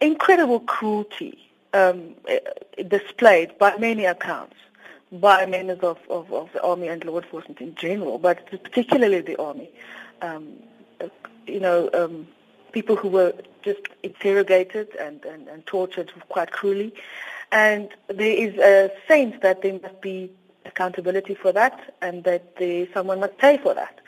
incredible 0.00 0.60
cruelty 0.60 1.49
um, 1.72 2.14
eh, 2.28 2.38
displayed 2.88 3.56
by 3.58 3.76
many 3.76 4.04
accounts 4.04 4.56
by 5.12 5.44
members 5.44 5.80
of, 5.80 5.98
of, 6.08 6.32
of, 6.32 6.52
the 6.52 6.62
army 6.62 6.86
and 6.86 7.04
law 7.04 7.18
enforcement 7.18 7.60
in 7.60 7.74
general, 7.74 8.18
but 8.18 8.46
particularly 8.46 9.20
the 9.20 9.36
army. 9.40 9.68
Um, 10.22 10.52
you 11.46 11.58
know, 11.58 11.90
um, 11.94 12.28
people 12.72 12.94
who 12.94 13.08
were 13.08 13.34
just 13.62 13.80
interrogated 14.02 14.88
and, 15.00 15.24
and, 15.24 15.48
and 15.48 15.66
tortured 15.66 16.12
quite 16.28 16.52
cruelly. 16.52 16.94
And 17.52 17.88
there 18.08 18.32
is 18.32 18.56
a 18.58 18.90
sense 19.08 19.36
that 19.42 19.62
there 19.62 19.78
must 19.80 20.00
be 20.00 20.30
accountability 20.64 21.34
for 21.34 21.52
that 21.52 21.94
and 22.00 22.22
that 22.24 22.56
there, 22.56 22.86
someone 22.94 23.20
must 23.20 23.36
pay 23.38 23.58
for 23.58 23.74
that. 23.74 24.00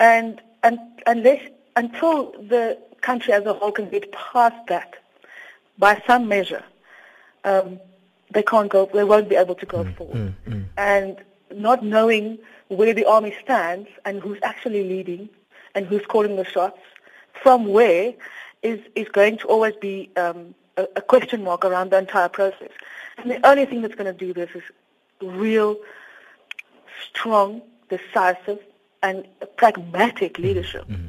And, 0.00 0.40
and 0.62 0.78
unless, 1.06 1.40
until 1.76 2.32
the 2.32 2.78
country 3.00 3.32
as 3.32 3.46
a 3.46 3.54
whole 3.54 3.72
can 3.72 3.88
get 3.88 4.10
past 4.12 4.66
that 4.68 4.94
by 5.78 6.02
some 6.06 6.26
measure, 6.26 6.64
um, 7.46 7.80
they 8.32 8.42
can't 8.42 8.70
go, 8.70 8.90
they 8.92 9.04
won't 9.04 9.28
be 9.28 9.36
able 9.36 9.54
to 9.54 9.66
go 9.66 9.84
mm, 9.84 9.96
forward. 9.96 10.16
Mm, 10.16 10.34
mm. 10.52 10.64
And 10.76 11.16
not 11.54 11.84
knowing 11.84 12.38
where 12.68 12.92
the 12.92 13.06
army 13.06 13.34
stands 13.42 13.88
and 14.04 14.20
who's 14.20 14.38
actually 14.42 14.86
leading 14.88 15.28
and 15.74 15.86
who's 15.86 16.04
calling 16.06 16.36
the 16.36 16.44
shots, 16.44 16.80
from 17.42 17.66
where, 17.66 18.12
is, 18.62 18.80
is 18.94 19.08
going 19.08 19.38
to 19.38 19.46
always 19.46 19.74
be 19.76 20.10
um, 20.16 20.54
a, 20.76 20.86
a 20.96 21.00
question 21.00 21.44
mark 21.44 21.64
around 21.64 21.90
the 21.90 21.98
entire 21.98 22.28
process. 22.28 22.70
And 23.18 23.30
the 23.30 23.46
only 23.46 23.64
thing 23.64 23.82
that's 23.82 23.94
going 23.94 24.12
to 24.12 24.26
do 24.26 24.34
this 24.34 24.50
is 24.54 24.62
real, 25.22 25.76
strong, 27.08 27.62
decisive, 27.88 28.58
and 29.02 29.24
pragmatic 29.56 30.38
leadership. 30.38 30.88
Mm-hmm. 30.88 31.08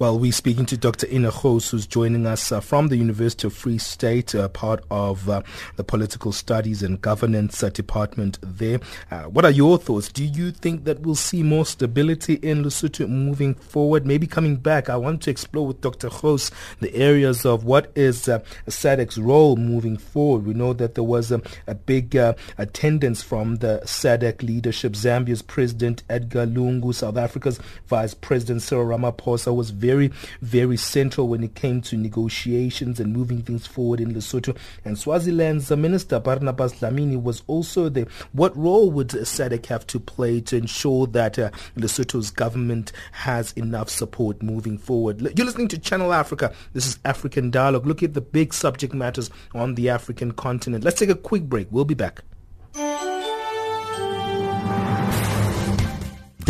Well, 0.00 0.18
we're 0.18 0.32
speaking 0.32 0.64
to 0.64 0.78
Dr. 0.78 1.06
Ina 1.12 1.30
Gouws, 1.30 1.68
who's 1.68 1.86
joining 1.86 2.24
us 2.24 2.50
uh, 2.50 2.60
from 2.60 2.88
the 2.88 2.96
University 2.96 3.46
of 3.46 3.52
Free 3.52 3.76
State, 3.76 4.34
uh, 4.34 4.48
part 4.48 4.82
of 4.90 5.28
uh, 5.28 5.42
the 5.76 5.84
Political 5.84 6.32
Studies 6.32 6.82
and 6.82 6.98
Governance 7.02 7.62
uh, 7.62 7.68
Department 7.68 8.38
there. 8.40 8.80
Uh, 9.10 9.24
what 9.24 9.44
are 9.44 9.50
your 9.50 9.76
thoughts? 9.76 10.10
Do 10.10 10.24
you 10.24 10.52
think 10.52 10.84
that 10.84 11.00
we'll 11.00 11.16
see 11.16 11.42
more 11.42 11.66
stability 11.66 12.36
in 12.36 12.64
Lesotho 12.64 13.10
moving 13.10 13.52
forward? 13.56 14.06
Maybe 14.06 14.26
coming 14.26 14.56
back, 14.56 14.88
I 14.88 14.96
want 14.96 15.20
to 15.24 15.30
explore 15.30 15.66
with 15.66 15.82
Dr. 15.82 16.08
Gouws 16.08 16.50
the 16.78 16.94
areas 16.94 17.44
of 17.44 17.64
what 17.64 17.92
is 17.94 18.26
uh, 18.26 18.38
SADC's 18.68 19.18
role 19.18 19.56
moving 19.56 19.98
forward. 19.98 20.46
We 20.46 20.54
know 20.54 20.72
that 20.72 20.94
there 20.94 21.04
was 21.04 21.30
a, 21.30 21.42
big 21.84 22.14
attendance 22.56 23.22
from 23.22 23.56
the 23.56 23.82
SADC 23.84 24.42
leadership. 24.42 24.92
Zambia's 24.92 25.42
President 25.42 26.04
Edgar 26.08 26.46
Lungu, 26.46 26.94
South 26.94 27.18
Africa's 27.18 27.60
Vice 27.86 28.14
President 28.14 28.62
Cyril 28.62 28.86
Ramaphosa 28.86 29.54
was 29.54 29.68
very 29.70 29.89
very, 29.90 30.12
very 30.40 30.76
central 30.76 31.26
when 31.26 31.42
it 31.42 31.56
came 31.56 31.80
to 31.80 31.96
negotiations 31.96 33.00
and 33.00 33.12
moving 33.12 33.42
things 33.42 33.66
forward 33.66 34.00
in 34.00 34.14
Lesotho. 34.14 34.56
And 34.84 34.96
Swaziland's 34.96 35.68
Minister 35.70 36.20
Barnabas 36.20 36.74
Dlamini 36.74 37.20
was 37.20 37.42
also 37.48 37.88
there. 37.88 38.06
What 38.32 38.56
role 38.56 38.92
would 38.92 39.08
SADC 39.08 39.66
have 39.66 39.84
to 39.88 39.98
play 39.98 40.40
to 40.42 40.56
ensure 40.56 41.08
that 41.08 41.40
uh, 41.40 41.50
Lesotho's 41.76 42.30
government 42.30 42.92
has 43.10 43.50
enough 43.52 43.90
support 43.90 44.42
moving 44.42 44.78
forward? 44.78 45.20
You're 45.36 45.46
listening 45.46 45.68
to 45.68 45.78
Channel 45.78 46.12
Africa. 46.12 46.54
This 46.72 46.86
is 46.86 47.00
African 47.04 47.50
Dialogue. 47.50 47.84
Look 47.84 48.04
at 48.04 48.14
the 48.14 48.20
big 48.20 48.54
subject 48.54 48.94
matters 48.94 49.28
on 49.54 49.74
the 49.74 49.88
African 49.88 50.30
continent. 50.30 50.84
Let's 50.84 51.00
take 51.00 51.10
a 51.10 51.16
quick 51.16 51.44
break. 51.44 51.66
We'll 51.72 51.84
be 51.84 51.94
back. 51.94 52.22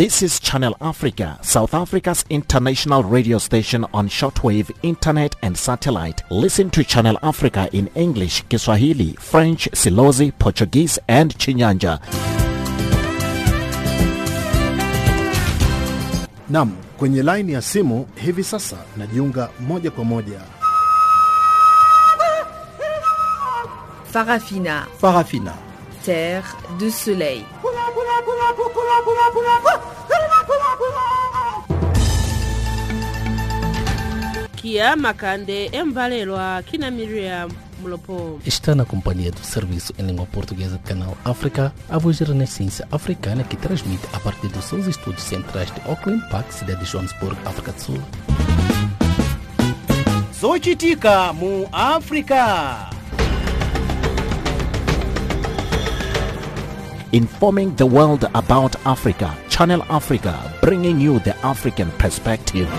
This 0.01 0.23
is 0.23 0.39
Channel 0.39 0.75
Africa, 0.81 1.37
South 1.43 1.75
Africa's 1.75 2.25
international 2.31 3.03
radio 3.03 3.37
station 3.37 3.85
on 3.93 4.09
shortwave, 4.09 4.71
internet 4.81 5.35
and 5.43 5.55
satellite. 5.55 6.23
Listen 6.31 6.71
to 6.71 6.83
Channel 6.83 7.19
Africa 7.21 7.69
in 7.71 7.85
English, 7.93 8.41
Kiswahili, 8.49 9.11
French, 9.19 9.69
Silozi, 9.73 10.31
Portuguese 10.39 10.97
and 11.07 11.35
Chinyanja. 11.37 11.99
Nam, 16.49 16.77
kwenye 16.97 17.23
line 17.23 17.51
ya 17.51 17.61
simu 17.61 18.07
hivi 18.15 18.43
sasa 18.43 18.77
najiunga 18.97 19.49
moja 19.59 19.91
kwa 19.91 20.03
moja. 20.03 20.41
Farafina. 24.11 24.87
Farafina. 25.01 25.53
Terre 26.05 26.47
de 26.79 26.91
soleil. 26.91 27.45
Kia 34.55 34.95
makande 34.95 35.69
emvalelwa 35.73 36.63
kina 36.63 36.91
miriam 36.91 37.49
mulopo 37.81 38.39
está 38.45 38.75
na 38.75 38.85
companhia 38.85 39.31
do 39.31 39.43
serviço 39.43 39.91
em 39.97 40.05
língua 40.05 40.25
portuguesa 40.27 40.77
do 40.77 40.83
canal 40.83 41.17
África, 41.25 41.73
a 41.89 41.97
voz 41.97 42.19
da 42.19 42.27
Renascença 42.27 42.87
Africana 42.91 43.43
que 43.43 43.57
transmite 43.57 44.07
a 44.13 44.19
partir 44.19 44.47
dos 44.49 44.65
seus 44.65 44.85
estúdios 44.87 45.23
centrais 45.23 45.71
de 45.71 45.81
Auckland 45.89 46.23
Park, 46.29 46.51
cidade 46.51 46.85
de 46.85 46.91
Johannesburg, 46.91 47.35
África 47.43 47.71
do 47.71 47.81
Sul. 47.81 48.01
Zochitika 50.39 51.33
mu 51.33 51.67
África. 51.71 52.90
Informing 57.13 57.75
the 57.75 57.85
world 57.85 58.23
about 58.35 58.73
Africa, 58.85 59.37
Channel 59.49 59.83
Africa, 59.89 60.33
bringing 60.61 60.97
you 60.97 61.19
the 61.19 61.35
African 61.45 61.91
perspective. 61.99 62.69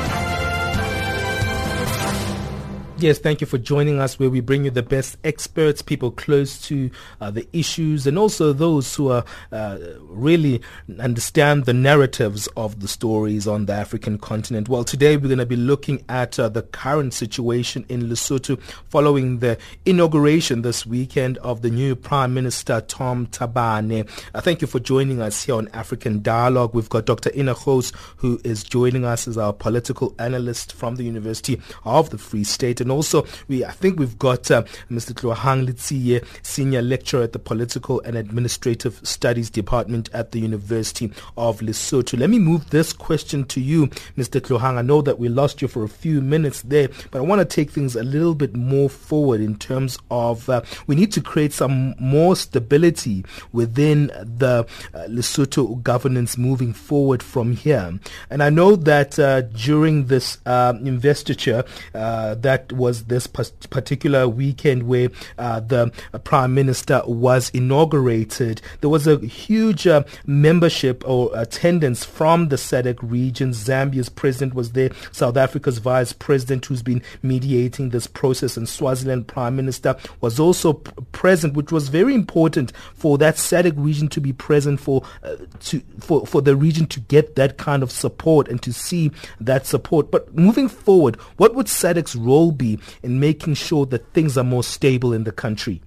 Yes, 3.02 3.18
thank 3.18 3.40
you 3.40 3.48
for 3.48 3.58
joining 3.58 3.98
us 3.98 4.20
where 4.20 4.30
we 4.30 4.38
bring 4.38 4.64
you 4.64 4.70
the 4.70 4.80
best 4.80 5.16
experts, 5.24 5.82
people 5.82 6.12
close 6.12 6.62
to 6.68 6.88
uh, 7.20 7.32
the 7.32 7.48
issues, 7.52 8.06
and 8.06 8.16
also 8.16 8.52
those 8.52 8.94
who 8.94 9.10
are 9.10 9.24
uh, 9.50 9.76
really 10.02 10.62
understand 11.00 11.64
the 11.64 11.72
narratives 11.72 12.46
of 12.56 12.78
the 12.78 12.86
stories 12.86 13.48
on 13.48 13.66
the 13.66 13.72
African 13.72 14.18
continent. 14.18 14.68
Well, 14.68 14.84
today 14.84 15.16
we're 15.16 15.26
going 15.26 15.38
to 15.38 15.46
be 15.46 15.56
looking 15.56 16.04
at 16.08 16.38
uh, 16.38 16.48
the 16.48 16.62
current 16.62 17.12
situation 17.12 17.84
in 17.88 18.02
Lesotho 18.02 18.62
following 18.88 19.40
the 19.40 19.58
inauguration 19.84 20.62
this 20.62 20.86
weekend 20.86 21.38
of 21.38 21.62
the 21.62 21.70
new 21.70 21.96
Prime 21.96 22.32
Minister, 22.32 22.82
Tom 22.82 23.26
Thabane. 23.26 24.08
Uh, 24.32 24.40
thank 24.40 24.60
you 24.60 24.68
for 24.68 24.78
joining 24.78 25.20
us 25.20 25.42
here 25.42 25.56
on 25.56 25.66
African 25.72 26.22
Dialogue. 26.22 26.72
We've 26.72 26.88
got 26.88 27.06
Dr. 27.06 27.32
Ina 27.36 27.56
Gouws, 27.56 27.92
who 28.18 28.40
is 28.44 28.62
joining 28.62 29.04
us 29.04 29.26
as 29.26 29.36
our 29.36 29.52
political 29.52 30.14
analyst 30.20 30.72
from 30.72 30.94
the 30.94 31.02
University 31.02 31.60
of 31.84 32.10
the 32.10 32.18
Free 32.18 32.44
State. 32.44 32.80
And 32.80 32.91
also, 32.92 33.26
we 33.48 33.64
I 33.64 33.70
think 33.70 33.98
we've 33.98 34.18
got 34.18 34.50
uh, 34.50 34.62
Mr. 34.90 35.12
Tlohang 35.12 35.66
Letsie, 35.66 36.24
Senior 36.42 36.82
Lecturer 36.82 37.22
at 37.22 37.32
the 37.32 37.38
Political 37.38 38.00
and 38.02 38.16
Administrative 38.16 39.00
Studies 39.02 39.50
Department 39.50 40.08
at 40.12 40.32
the 40.32 40.40
University 40.40 41.12
of 41.36 41.60
Lesotho. 41.60 42.18
Let 42.18 42.30
me 42.30 42.38
move 42.38 42.70
this 42.70 42.92
question 42.92 43.44
to 43.46 43.60
you, 43.60 43.86
Mr. 44.16 44.40
Tlohang. 44.40 44.76
I 44.76 44.82
know 44.82 45.02
that 45.02 45.18
we 45.18 45.28
lost 45.28 45.62
you 45.62 45.68
for 45.68 45.84
a 45.84 45.88
few 45.88 46.20
minutes 46.20 46.62
there, 46.62 46.88
but 47.10 47.18
I 47.18 47.22
want 47.22 47.40
to 47.40 47.44
take 47.44 47.70
things 47.70 47.96
a 47.96 48.02
little 48.02 48.34
bit 48.34 48.54
more 48.54 48.88
forward 48.88 49.40
in 49.40 49.56
terms 49.56 49.98
of 50.10 50.48
uh, 50.48 50.62
we 50.86 50.94
need 50.94 51.12
to 51.12 51.20
create 51.20 51.52
some 51.52 51.94
more 51.98 52.36
stability 52.36 53.24
within 53.52 54.06
the 54.06 54.66
uh, 54.94 54.98
Lesotho 55.08 55.82
governance 55.82 56.36
moving 56.36 56.72
forward 56.72 57.22
from 57.22 57.52
here. 57.52 57.98
And 58.30 58.42
I 58.42 58.50
know 58.50 58.76
that 58.76 59.18
uh, 59.18 59.42
during 59.42 60.06
this 60.06 60.38
uh, 60.46 60.74
investiture, 60.82 61.64
uh, 61.94 62.34
that 62.36 62.72
was 62.82 63.04
this 63.04 63.26
particular 63.28 64.28
weekend 64.28 64.82
where 64.82 65.08
uh, 65.38 65.60
the 65.60 65.92
Prime 66.24 66.52
Minister 66.52 67.00
was 67.06 67.48
inaugurated, 67.50 68.60
there 68.80 68.90
was 68.90 69.06
a 69.06 69.18
huge 69.18 69.86
membership 70.26 71.04
or 71.06 71.30
attendance 71.34 72.04
from 72.04 72.48
the 72.48 72.56
SADC 72.56 72.98
region. 73.02 73.52
Zambia's 73.52 74.08
president 74.08 74.54
was 74.54 74.72
there, 74.72 74.90
South 75.12 75.36
Africa's 75.36 75.78
vice 75.78 76.12
president 76.12 76.66
who's 76.66 76.82
been 76.82 77.02
mediating 77.22 77.90
this 77.90 78.08
process, 78.08 78.56
and 78.56 78.68
Swaziland 78.68 79.28
Prime 79.28 79.54
Minister 79.54 79.94
was 80.20 80.40
also 80.40 80.72
p- 80.74 80.90
present, 81.12 81.54
which 81.54 81.70
was 81.70 81.88
very 81.88 82.14
important 82.14 82.72
for 82.94 83.16
that 83.18 83.36
SADC 83.36 83.74
region 83.76 84.08
to 84.08 84.20
be 84.20 84.32
present 84.32 84.80
for 84.80 85.02
uh, 85.22 85.36
to 85.60 85.80
for 86.00 86.26
for 86.26 86.42
the 86.42 86.56
region 86.56 86.86
to 86.86 87.00
get 87.00 87.36
that 87.36 87.58
kind 87.58 87.82
of 87.82 87.92
support 87.92 88.48
and 88.48 88.60
to 88.62 88.72
see 88.72 89.12
that 89.40 89.66
support. 89.66 90.10
But 90.10 90.34
moving 90.34 90.68
forward, 90.68 91.16
what 91.36 91.54
would 91.54 91.66
SADC's 91.66 92.16
role 92.16 92.50
be 92.50 92.71
in 93.02 93.20
making 93.20 93.54
sure 93.54 93.86
that 93.86 94.12
things 94.12 94.36
are 94.36 94.44
more 94.44 94.62
stable 94.62 95.12
in 95.12 95.24
the 95.24 95.32
country? 95.32 95.82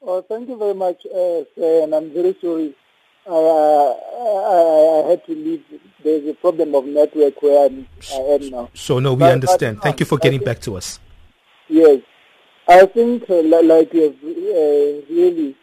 Well, 0.00 0.22
thank 0.22 0.48
you 0.48 0.56
very 0.56 0.74
much, 0.74 1.04
uh, 1.06 1.42
and 1.56 1.94
I'm 1.94 2.12
very 2.14 2.36
sorry. 2.40 2.74
Uh, 3.26 3.90
I, 3.90 5.04
I, 5.04 5.10
had 5.10 5.26
to 5.26 5.34
leave. 5.34 5.62
There's 6.02 6.26
a 6.26 6.34
problem 6.34 6.74
of 6.74 6.86
network 6.86 7.42
where 7.42 7.66
I'm, 7.66 7.86
I 8.10 8.16
am 8.16 8.50
now. 8.50 8.70
So, 8.72 9.00
no, 9.00 9.12
we 9.12 9.20
but, 9.20 9.32
understand. 9.32 9.76
But, 9.76 9.82
Thank 9.82 10.00
you 10.00 10.06
for 10.06 10.16
getting 10.16 10.38
think, 10.38 10.46
back 10.46 10.60
to 10.60 10.76
us. 10.76 10.98
Yes. 11.68 12.00
I 12.66 12.86
think, 12.86 13.28
uh, 13.28 13.42
like 13.42 13.92
you 13.92 14.02
have 14.02 14.14
uh, 14.24 15.12
really 15.12 15.56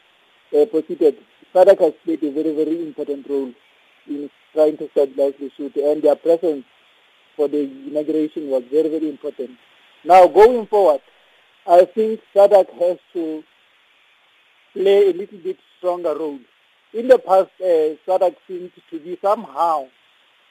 uh, 0.55 0.65
posited, 0.67 1.17
SADC 1.55 1.79
has 1.79 1.93
played 2.03 2.23
a 2.23 2.31
very, 2.31 2.53
very 2.53 2.83
important 2.83 3.27
role 3.27 3.51
in 4.07 4.29
trying 4.53 4.77
to 4.77 4.89
stabilize 4.91 5.33
the 5.39 5.49
shoot, 5.57 5.75
and 5.77 6.03
their 6.03 6.15
presence 6.15 6.65
for 7.35 7.47
the 7.47 7.59
inauguration 7.59 8.49
was 8.49 8.63
very, 8.71 8.89
very 8.89 9.09
important. 9.09 9.51
Now, 10.03 10.27
going 10.27 10.67
forward, 10.67 11.01
I 11.67 11.85
think 11.85 12.21
SADC 12.35 12.79
has 12.79 12.97
to 13.13 13.43
play 14.73 15.09
a 15.09 15.13
little 15.13 15.39
bit 15.39 15.57
stronger 15.77 16.15
role. 16.15 16.39
In 16.93 17.07
the 17.07 17.17
past, 17.17 17.49
uh, 17.59 17.95
SADC 18.07 18.35
seemed 18.47 18.71
to 18.91 18.99
be 18.99 19.17
somehow, 19.21 19.87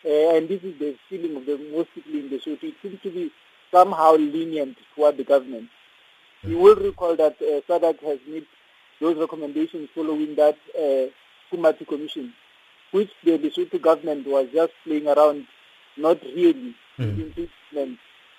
uh, 0.04 0.36
and 0.36 0.48
this 0.48 0.62
is 0.62 0.78
the 0.78 0.96
feeling 1.08 1.36
of 1.36 1.46
the 1.46 1.56
most 1.72 1.88
people 1.94 2.14
in 2.14 2.30
the 2.30 2.40
shoot, 2.40 2.58
it 2.62 2.74
seems 2.82 3.00
to 3.02 3.10
be 3.10 3.30
somehow 3.72 4.14
lenient 4.16 4.76
toward 4.94 5.16
the 5.16 5.24
government. 5.24 5.68
You 6.42 6.58
will 6.58 6.76
recall 6.76 7.16
that 7.16 7.36
uh, 7.40 7.60
SADC 7.68 8.00
has 8.02 8.18
made 8.28 8.46
those 9.00 9.16
recommendations 9.16 9.88
following 9.94 10.34
that 10.36 10.56
uh, 10.76 11.10
Phumaphi 11.50 11.86
Commission, 11.86 12.34
which 12.90 13.10
the 13.24 13.38
Lesotho 13.38 13.80
government 13.80 14.26
was 14.26 14.48
just 14.52 14.72
playing 14.84 15.06
around, 15.06 15.46
not 15.96 16.22
really 16.22 16.74
mm. 16.98 17.98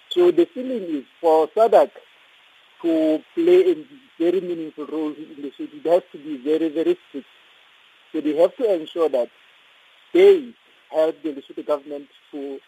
So 0.09 0.31
the 0.31 0.45
feeling 0.53 0.83
is 0.83 1.03
for 1.19 1.47
SADC 1.49 1.91
to 2.81 3.21
play 3.33 3.71
a 3.71 3.75
very 4.17 4.41
meaningful 4.41 4.85
role 4.85 5.13
in 5.13 5.41
the 5.41 5.51
city, 5.57 5.81
it 5.83 5.89
has 5.89 6.03
to 6.11 6.17
be 6.17 6.37
very, 6.37 6.69
very 6.69 6.97
strict. 7.09 7.27
So 8.11 8.21
they 8.21 8.35
have 8.37 8.55
to 8.57 8.73
ensure 8.73 9.09
that 9.09 9.29
they 10.13 10.53
help 10.91 11.21
the 11.21 11.33
Lesotho 11.33 11.65
government 11.65 12.07
to 12.31 12.59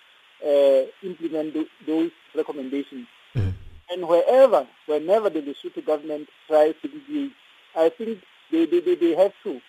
uh, 0.46 0.88
implement 1.03 1.56
those 1.86 2.12
recommendations. 2.36 3.08
Mm. 3.36 3.53
And 3.89 4.08
wherever, 4.08 4.67
whenever 4.86 5.29
the 5.29 5.41
Lesotho 5.41 5.86
government 5.86 6.27
tries 6.48 6.74
to 6.82 6.88
deviate, 6.89 7.32
I 7.75 7.89
think 7.89 8.20
they, 8.51 8.65
they, 8.65 8.82
they, 8.82 8.96
they 8.96 9.15
have 9.15 9.34
to 9.44 9.62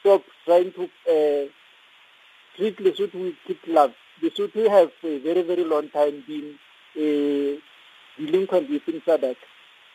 stop 0.00 0.22
trying 0.46 0.72
to 0.72 0.84
uh, 0.84 1.48
treat 2.56 2.78
Lesotho 2.78 3.22
with 3.22 3.34
kid 3.46 3.58
gloves. 3.66 3.94
Lesotho 4.20 4.68
has 4.68 4.88
for 5.00 5.08
a 5.08 5.18
very, 5.18 5.42
very 5.42 5.64
long 5.64 5.88
time 5.90 6.24
been 6.26 6.58
a 6.96 7.58
delinquent 8.18 8.70
within 8.70 9.00
SADC. 9.02 9.36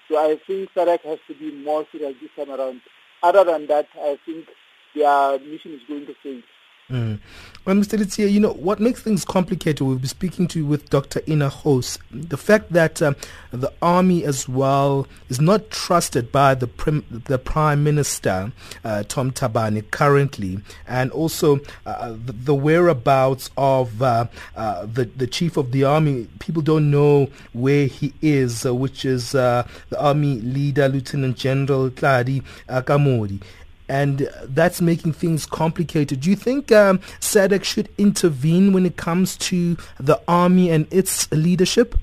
So 0.07 0.17
I 0.17 0.39
think 0.47 0.69
SADC 0.73 1.01
has 1.03 1.19
to 1.27 1.33
be 1.35 1.51
more 1.51 1.85
serious 1.91 2.15
this 2.21 2.31
time 2.35 2.53
around. 2.57 2.81
Other 3.21 3.43
than 3.43 3.67
that, 3.67 3.87
I 3.95 4.17
think 4.25 4.47
their 4.95 5.39
mission 5.39 5.73
is 5.73 5.81
going 5.87 6.05
to 6.07 6.15
fail. 6.23 6.41
Mm. 6.89 7.19
Well, 7.65 7.75
Mr. 7.75 7.99
Letsie, 7.99 8.31
you 8.31 8.39
know, 8.39 8.53
what 8.53 8.79
makes 8.79 9.01
things 9.01 9.25
complicated, 9.25 9.85
we'll 9.85 9.97
be 9.97 10.07
speaking 10.07 10.47
to 10.47 10.65
with 10.65 10.89
Dr. 10.89 11.21
Ina 11.27 11.49
Gouws, 11.49 11.99
the 12.11 12.37
fact 12.37 12.71
that 12.71 13.01
um, 13.01 13.17
the 13.51 13.73
army 13.81 14.23
as 14.23 14.47
well 14.47 15.05
is 15.27 15.41
not 15.41 15.69
trusted 15.69 16.31
by 16.31 16.55
the, 16.55 16.65
prim- 16.65 17.03
the 17.09 17.37
Prime 17.37 17.83
Minister, 17.83 18.53
uh, 18.85 19.03
Tom 19.03 19.31
Thabane, 19.31 19.91
currently, 19.91 20.61
and 20.87 21.11
also 21.11 21.59
uh, 21.85 22.11
the, 22.11 22.31
the, 22.31 22.55
whereabouts 22.55 23.49
of 23.57 24.01
uh, 24.01 24.27
uh, 24.55 24.85
the, 24.85 25.03
the 25.03 25.27
Chief 25.27 25.57
of 25.57 25.73
the 25.73 25.83
Army. 25.83 26.29
People 26.39 26.61
don't 26.61 26.89
know 26.89 27.27
where 27.51 27.87
he 27.87 28.13
is, 28.21 28.65
uh, 28.65 28.73
which 28.73 29.03
is 29.03 29.33
the 29.33 29.65
Army 29.99 30.39
leader, 30.39 30.87
Lieutenant 30.87 31.35
General 31.35 31.89
Tlali 31.89 32.43
Kamoli 32.69 33.41
and 33.89 34.29
that's 34.43 34.81
making 34.81 35.13
things 35.13 35.45
complicated. 35.45 36.21
Do 36.21 36.29
you 36.29 36.35
think 36.35 36.71
um, 36.71 36.99
SADC 37.19 37.63
should 37.63 37.89
intervene 37.97 38.73
when 38.73 38.85
it 38.85 38.97
comes 38.97 39.37
to 39.37 39.77
the 39.99 40.21
army 40.27 40.69
and 40.69 40.87
its 40.91 41.31
leadership? 41.31 41.95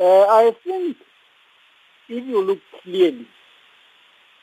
Uh, 0.00 0.04
I 0.04 0.54
think 0.64 0.96
if 2.08 2.24
you 2.24 2.42
look 2.42 2.60
clearly, 2.82 3.26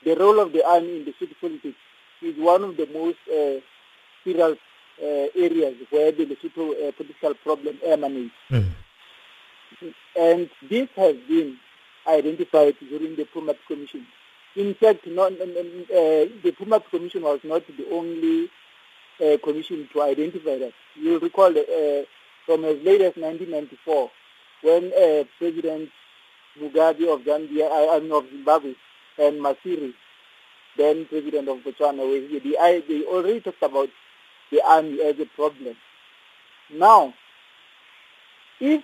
the 0.03 0.15
role 0.15 0.39
of 0.39 0.53
the 0.53 0.65
army 0.65 0.97
in 0.97 1.05
the 1.05 1.13
city 1.19 1.35
politics 1.39 1.77
is 2.21 2.37
one 2.37 2.63
of 2.63 2.77
the 2.77 2.87
most 2.87 3.17
uh, 3.27 3.59
serious 4.23 4.57
uh, 5.01 5.27
areas 5.35 5.75
where 5.89 6.11
the 6.11 6.25
Lesotho 6.25 6.87
uh, 6.87 6.91
political 6.91 7.33
problem 7.35 7.77
emanates. 7.85 8.33
Mm. 8.49 8.71
And 10.15 10.49
this 10.69 10.89
has 10.95 11.15
been 11.27 11.57
identified 12.07 12.75
during 12.79 13.15
the 13.15 13.25
Phumaphi 13.25 13.57
Commission. 13.67 14.05
In 14.55 14.73
fact, 14.75 15.07
not, 15.07 15.31
uh, 15.31 15.37
the 15.45 16.53
Phumaphi 16.59 16.89
Commission 16.89 17.21
was 17.21 17.39
not 17.43 17.63
the 17.67 17.89
only 17.89 18.49
uh, 19.23 19.37
commission 19.41 19.87
to 19.93 20.01
identify 20.01 20.57
that. 20.57 20.73
You'll 20.95 21.21
recall 21.21 21.57
uh, 21.57 22.03
from 22.45 22.65
as 22.65 22.77
late 22.83 23.01
as 23.01 23.15
1994, 23.15 24.11
when 24.63 24.91
uh, 24.91 25.23
President 25.37 25.89
Mugabe 26.59 27.13
of 27.13 27.21
Zambia, 27.21 27.69
I 27.71 27.99
mean 27.99 28.11
of 28.11 28.25
Zimbabwe, 28.29 28.75
and 29.17 29.39
Masire, 29.39 29.93
then 30.77 31.05
President 31.05 31.47
of 31.47 31.59
Botswana, 31.59 31.99
were 31.99 32.27
here, 32.27 32.41
they, 32.41 32.83
they 32.87 33.03
already 33.05 33.39
talked 33.39 33.63
about 33.63 33.89
the 34.51 34.61
army 34.65 35.01
as 35.01 35.17
a 35.19 35.25
problem. 35.27 35.77
Now, 36.73 37.13
if 38.59 38.83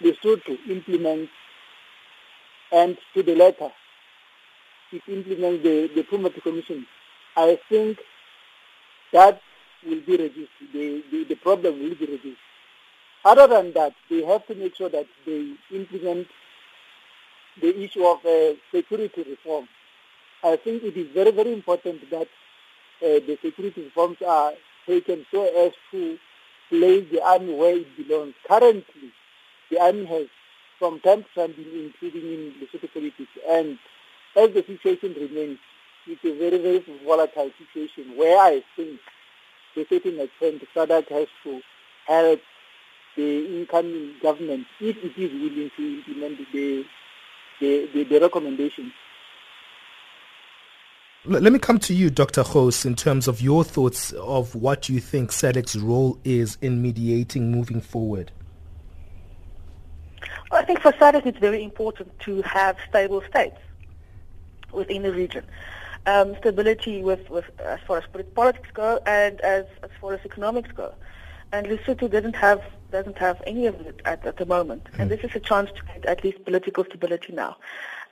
Lesotho 0.00 0.58
implements 0.68 1.32
and 2.70 2.96
to 3.14 3.22
the 3.24 3.34
letter 3.34 3.70
it 4.92 5.02
implements 5.08 5.62
the, 5.62 5.90
the 5.94 6.02
Phumaphi 6.04 6.42
Commission, 6.42 6.86
I 7.36 7.58
think 7.68 7.98
that 9.12 9.40
will 9.86 10.00
be 10.00 10.16
reduced. 10.16 10.50
The, 10.72 11.02
the, 11.10 11.24
the 11.24 11.34
problem 11.36 11.80
will 11.80 11.94
be 11.94 12.06
reduced. 12.06 12.40
Other 13.24 13.46
than 13.46 13.72
that, 13.74 13.94
they 14.10 14.22
have 14.24 14.46
to 14.46 14.54
make 14.54 14.76
sure 14.76 14.88
that 14.88 15.06
they 15.24 15.54
implement 15.72 16.26
the 17.60 17.78
issue 17.82 18.04
of 18.04 18.24
uh, 18.24 18.54
security 18.74 19.22
reform. 19.22 19.68
I 20.42 20.56
think 20.56 20.82
it 20.82 20.96
is 20.96 21.08
very, 21.14 21.30
very 21.30 21.52
important 21.52 22.08
that 22.10 22.28
uh, 23.02 23.20
the 23.26 23.38
security 23.42 23.84
reforms 23.84 24.18
are 24.26 24.52
taken 24.86 25.24
so 25.30 25.44
as 25.66 25.72
to 25.92 26.18
place 26.68 27.06
the 27.12 27.22
army 27.22 27.54
where 27.54 27.76
it 27.76 27.96
belongs. 27.96 28.34
Currently, 28.48 29.12
the 29.70 29.80
army 29.80 30.04
has 30.06 30.26
from 30.78 30.98
time 31.00 31.22
to 31.22 31.28
time 31.40 31.52
been 31.52 31.92
intruding 31.92 32.22
in 32.22 32.54
the 32.58 32.66
security 32.72 32.90
politics 32.92 33.30
and 33.48 33.78
as 34.36 34.50
the 34.52 34.64
situation 34.66 35.14
remains, 35.14 35.58
it's 36.06 36.24
a 36.24 36.36
very, 36.38 36.58
very 36.58 36.84
volatile 37.04 37.50
situation 37.58 38.16
where 38.16 38.38
I 38.38 38.62
think 38.76 38.98
to 39.74 39.82
a 39.82 39.86
certain 39.88 40.20
extent 40.20 40.62
SADC 40.74 41.08
has 41.08 41.28
to 41.44 41.60
help 42.06 42.40
the 43.16 43.58
incoming 43.60 44.14
government 44.22 44.66
if 44.80 44.96
it 44.96 45.12
is 45.16 45.32
willing 45.32 45.70
to 45.76 45.98
implement 45.98 46.38
the, 46.52 46.84
the, 47.60 47.88
the, 47.94 48.04
the 48.04 48.20
recommendations. 48.20 48.92
Let 51.24 51.52
me 51.52 51.60
come 51.60 51.78
to 51.80 51.94
you, 51.94 52.10
Dr. 52.10 52.42
Gouws, 52.42 52.84
in 52.84 52.96
terms 52.96 53.28
of 53.28 53.40
your 53.40 53.62
thoughts 53.62 54.10
of 54.12 54.56
what 54.56 54.88
you 54.88 54.98
think 54.98 55.30
SADC's 55.30 55.78
role 55.78 56.18
is 56.24 56.58
in 56.60 56.82
mediating 56.82 57.52
moving 57.52 57.80
forward. 57.80 58.32
I 60.50 60.64
think 60.64 60.80
for 60.80 60.90
SADC 60.92 61.26
it's 61.26 61.38
very 61.38 61.62
important 61.62 62.18
to 62.20 62.42
have 62.42 62.76
stable 62.88 63.22
states 63.30 63.56
within 64.72 65.02
the 65.02 65.12
region. 65.12 65.44
Um, 66.04 66.34
stability 66.38 67.02
with, 67.02 67.30
with 67.30 67.44
as 67.60 67.78
far 67.86 67.98
as 67.98 68.04
politics 68.34 68.68
go 68.74 68.98
and 69.06 69.40
as, 69.42 69.66
as 69.82 69.90
far 70.00 70.14
as 70.14 70.20
economics 70.24 70.72
go. 70.72 70.92
And 71.52 71.66
Lesotho 71.66 72.10
doesn't 72.10 72.34
have 72.36 72.62
doesn't 72.90 73.18
have 73.18 73.42
any 73.46 73.66
of 73.66 73.80
it 73.80 74.00
at, 74.04 74.24
at 74.26 74.36
the 74.36 74.46
moment. 74.46 74.84
Mm. 74.84 75.00
And 75.00 75.10
this 75.10 75.20
is 75.20 75.34
a 75.34 75.40
chance 75.40 75.70
to 75.70 75.82
get 75.86 76.04
at 76.06 76.22
least 76.22 76.44
political 76.44 76.84
stability 76.84 77.32
now. 77.32 77.56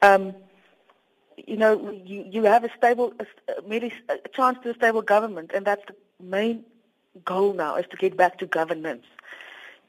Um, 0.02 0.34
you 1.36 1.56
know, 1.56 1.90
you, 2.04 2.24
you 2.28 2.44
have 2.44 2.64
a 2.64 2.70
stable, 2.76 3.12
a, 3.20 3.62
merely 3.68 3.92
a 4.08 4.28
chance 4.28 4.58
to 4.62 4.70
a 4.70 4.74
stable 4.74 5.02
government, 5.02 5.52
and 5.54 5.66
that's 5.66 5.82
the 5.86 5.94
main 6.22 6.64
goal 7.24 7.52
now 7.54 7.76
is 7.76 7.86
to 7.90 7.96
get 7.96 8.16
back 8.16 8.38
to 8.38 8.46
governance, 8.46 9.04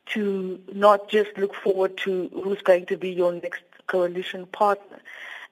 to 0.07 0.59
not 0.73 1.09
just 1.09 1.37
look 1.37 1.55
forward 1.55 1.97
to 1.97 2.29
who's 2.43 2.61
going 2.61 2.85
to 2.87 2.97
be 2.97 3.11
your 3.11 3.31
next 3.33 3.63
coalition 3.87 4.45
partner 4.47 4.99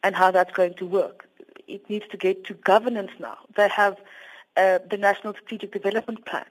and 0.04 0.16
how 0.16 0.32
that's 0.32 0.54
going 0.54 0.74
to 0.76 0.86
work. 0.86 1.28
It 1.68 1.90
needs 1.90 2.06
to 2.10 2.18
get 2.18 2.46
to 2.46 2.54
governance 2.54 3.12
now. 3.20 3.38
They 3.56 3.70
have 3.70 3.98
uh, 4.58 4.80
the 4.90 4.98
National 4.98 5.34
Strategic 5.34 5.72
Development 5.72 6.26
Plan 6.26 6.46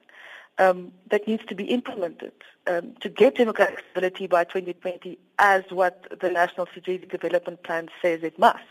um, 0.58 0.92
that 1.10 1.26
needs 1.26 1.44
to 1.46 1.54
be 1.54 1.64
implemented 1.64 2.32
um, 2.66 2.94
to 3.00 3.08
get 3.08 3.36
democratic 3.36 3.84
stability 3.90 4.26
by 4.26 4.44
2020 4.44 5.18
as 5.38 5.64
what 5.70 6.06
the 6.20 6.30
National 6.30 6.66
Strategic 6.66 7.10
Development 7.10 7.62
Plan 7.62 7.88
says 8.02 8.22
it 8.22 8.38
must. 8.38 8.64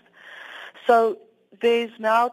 So 0.85 1.17
there's 1.61 1.91
now 1.99 2.31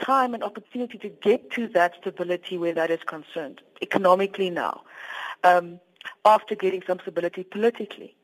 time 0.00 0.34
and 0.34 0.42
opportunity 0.42 0.98
to 0.98 1.08
get 1.08 1.50
to 1.52 1.68
that 1.68 1.94
stability 2.00 2.58
where 2.58 2.74
that 2.74 2.90
is 2.90 3.00
concerned, 3.06 3.60
economically 3.80 4.50
now, 4.50 4.82
um, 5.44 5.80
after 6.24 6.54
getting 6.54 6.82
some 6.86 6.98
stability 7.00 7.44
politically. 7.44 8.14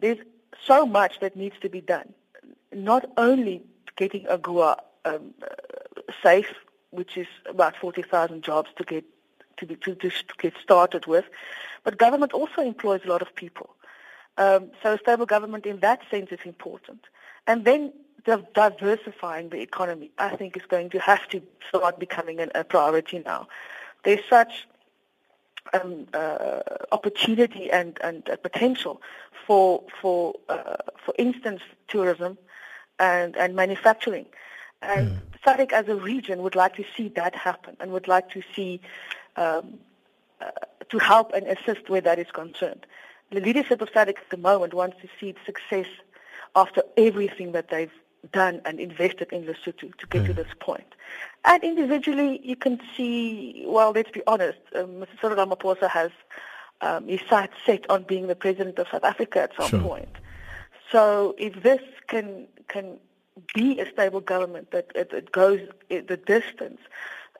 There's 0.00 0.18
so 0.64 0.86
much 0.86 1.20
that 1.20 1.36
needs 1.36 1.56
to 1.60 1.68
be 1.68 1.80
done, 1.80 2.12
not 2.76 3.10
only 3.16 3.62
getting 3.96 4.24
AGOA 4.24 4.76
um, 5.04 5.34
safe, 6.22 6.52
which 6.90 7.16
is 7.16 7.26
about 7.48 7.76
40,000 7.76 8.42
jobs 8.42 8.70
to 8.76 8.84
get 8.84 9.04
to, 9.58 9.66
be, 9.66 9.76
to, 9.76 9.94
to, 9.94 10.10
get 10.38 10.52
started 10.62 11.06
with, 11.06 11.24
but 11.82 11.96
government 11.96 12.32
also 12.32 12.60
employs 12.60 13.00
a 13.04 13.08
lot 13.08 13.22
of 13.22 13.34
people. 13.34 13.74
Um, 14.36 14.70
so 14.82 14.92
a 14.92 14.98
stable 14.98 15.24
government 15.24 15.64
in 15.64 15.80
that 15.80 16.00
sense 16.10 16.30
is 16.30 16.40
important. 16.44 17.00
And 17.46 17.64
then 17.64 17.92
diversifying 18.54 19.48
the 19.50 19.60
economy, 19.60 20.10
I 20.18 20.36
think, 20.36 20.56
is 20.56 20.64
going 20.68 20.90
to 20.90 20.98
have 20.98 21.26
to 21.28 21.40
start 21.68 21.98
becoming 21.98 22.40
an, 22.40 22.50
a 22.54 22.64
priority 22.64 23.22
now. 23.24 23.48
There's 24.02 24.24
such 24.28 24.66
um, 25.72 26.06
uh, 26.12 26.60
opportunity 26.92 27.70
and, 27.70 27.98
and 28.02 28.28
uh, 28.28 28.36
potential 28.36 29.00
for, 29.46 29.82
for, 30.00 30.34
uh, 30.48 30.76
for 31.04 31.14
instance, 31.18 31.62
tourism 31.88 32.36
and, 32.98 33.36
and 33.36 33.54
manufacturing. 33.54 34.26
And 34.82 35.12
mm. 35.12 35.18
SADC 35.44 35.72
as 35.72 35.88
a 35.88 35.96
region 35.96 36.42
would 36.42 36.54
like 36.54 36.76
to 36.76 36.84
see 36.96 37.08
that 37.10 37.34
happen 37.34 37.76
and 37.80 37.92
would 37.92 38.08
like 38.08 38.30
to 38.30 38.42
see, 38.54 38.80
um, 39.36 39.78
uh, 40.40 40.50
to 40.88 40.98
help 40.98 41.32
and 41.32 41.46
assist 41.46 41.88
where 41.88 42.00
that 42.00 42.18
is 42.18 42.30
concerned. 42.32 42.86
The 43.30 43.40
leadership 43.40 43.80
of 43.80 43.90
SADC 43.90 44.08
at 44.08 44.30
the 44.30 44.36
moment 44.36 44.74
wants 44.74 44.96
to 45.02 45.08
see 45.18 45.34
success 45.44 45.86
after 46.54 46.82
everything 46.96 47.52
that 47.52 47.68
they've 47.70 47.92
done 48.32 48.60
and 48.64 48.80
invested 48.80 49.32
in 49.32 49.44
Lesotho 49.44 49.96
to 49.96 50.06
get 50.08 50.22
mm. 50.22 50.26
to 50.26 50.32
this 50.32 50.48
point. 50.60 50.94
And 51.44 51.62
individually, 51.62 52.40
you 52.42 52.56
can 52.56 52.80
see, 52.96 53.64
well, 53.66 53.92
let's 53.92 54.10
be 54.10 54.22
honest, 54.26 54.58
um, 54.74 54.86
Mr. 54.86 55.20
Cyril 55.20 55.36
Ramaphosa 55.36 55.88
has 55.88 56.10
um, 56.80 57.06
his 57.06 57.20
sights 57.28 57.54
set 57.64 57.88
on 57.90 58.02
being 58.02 58.26
the 58.26 58.34
president 58.34 58.78
of 58.78 58.86
South 58.90 59.04
Africa 59.04 59.42
at 59.42 59.52
some 59.56 59.68
sure. 59.68 59.80
point. 59.80 60.16
So 60.90 61.34
if 61.38 61.62
this 61.62 61.80
can 62.08 62.46
can 62.68 62.98
be 63.54 63.78
a 63.80 63.90
stable 63.90 64.20
government 64.20 64.70
that 64.70 64.90
it, 64.94 65.12
it 65.12 65.32
goes 65.32 65.60
the 65.88 66.16
distance, 66.16 66.80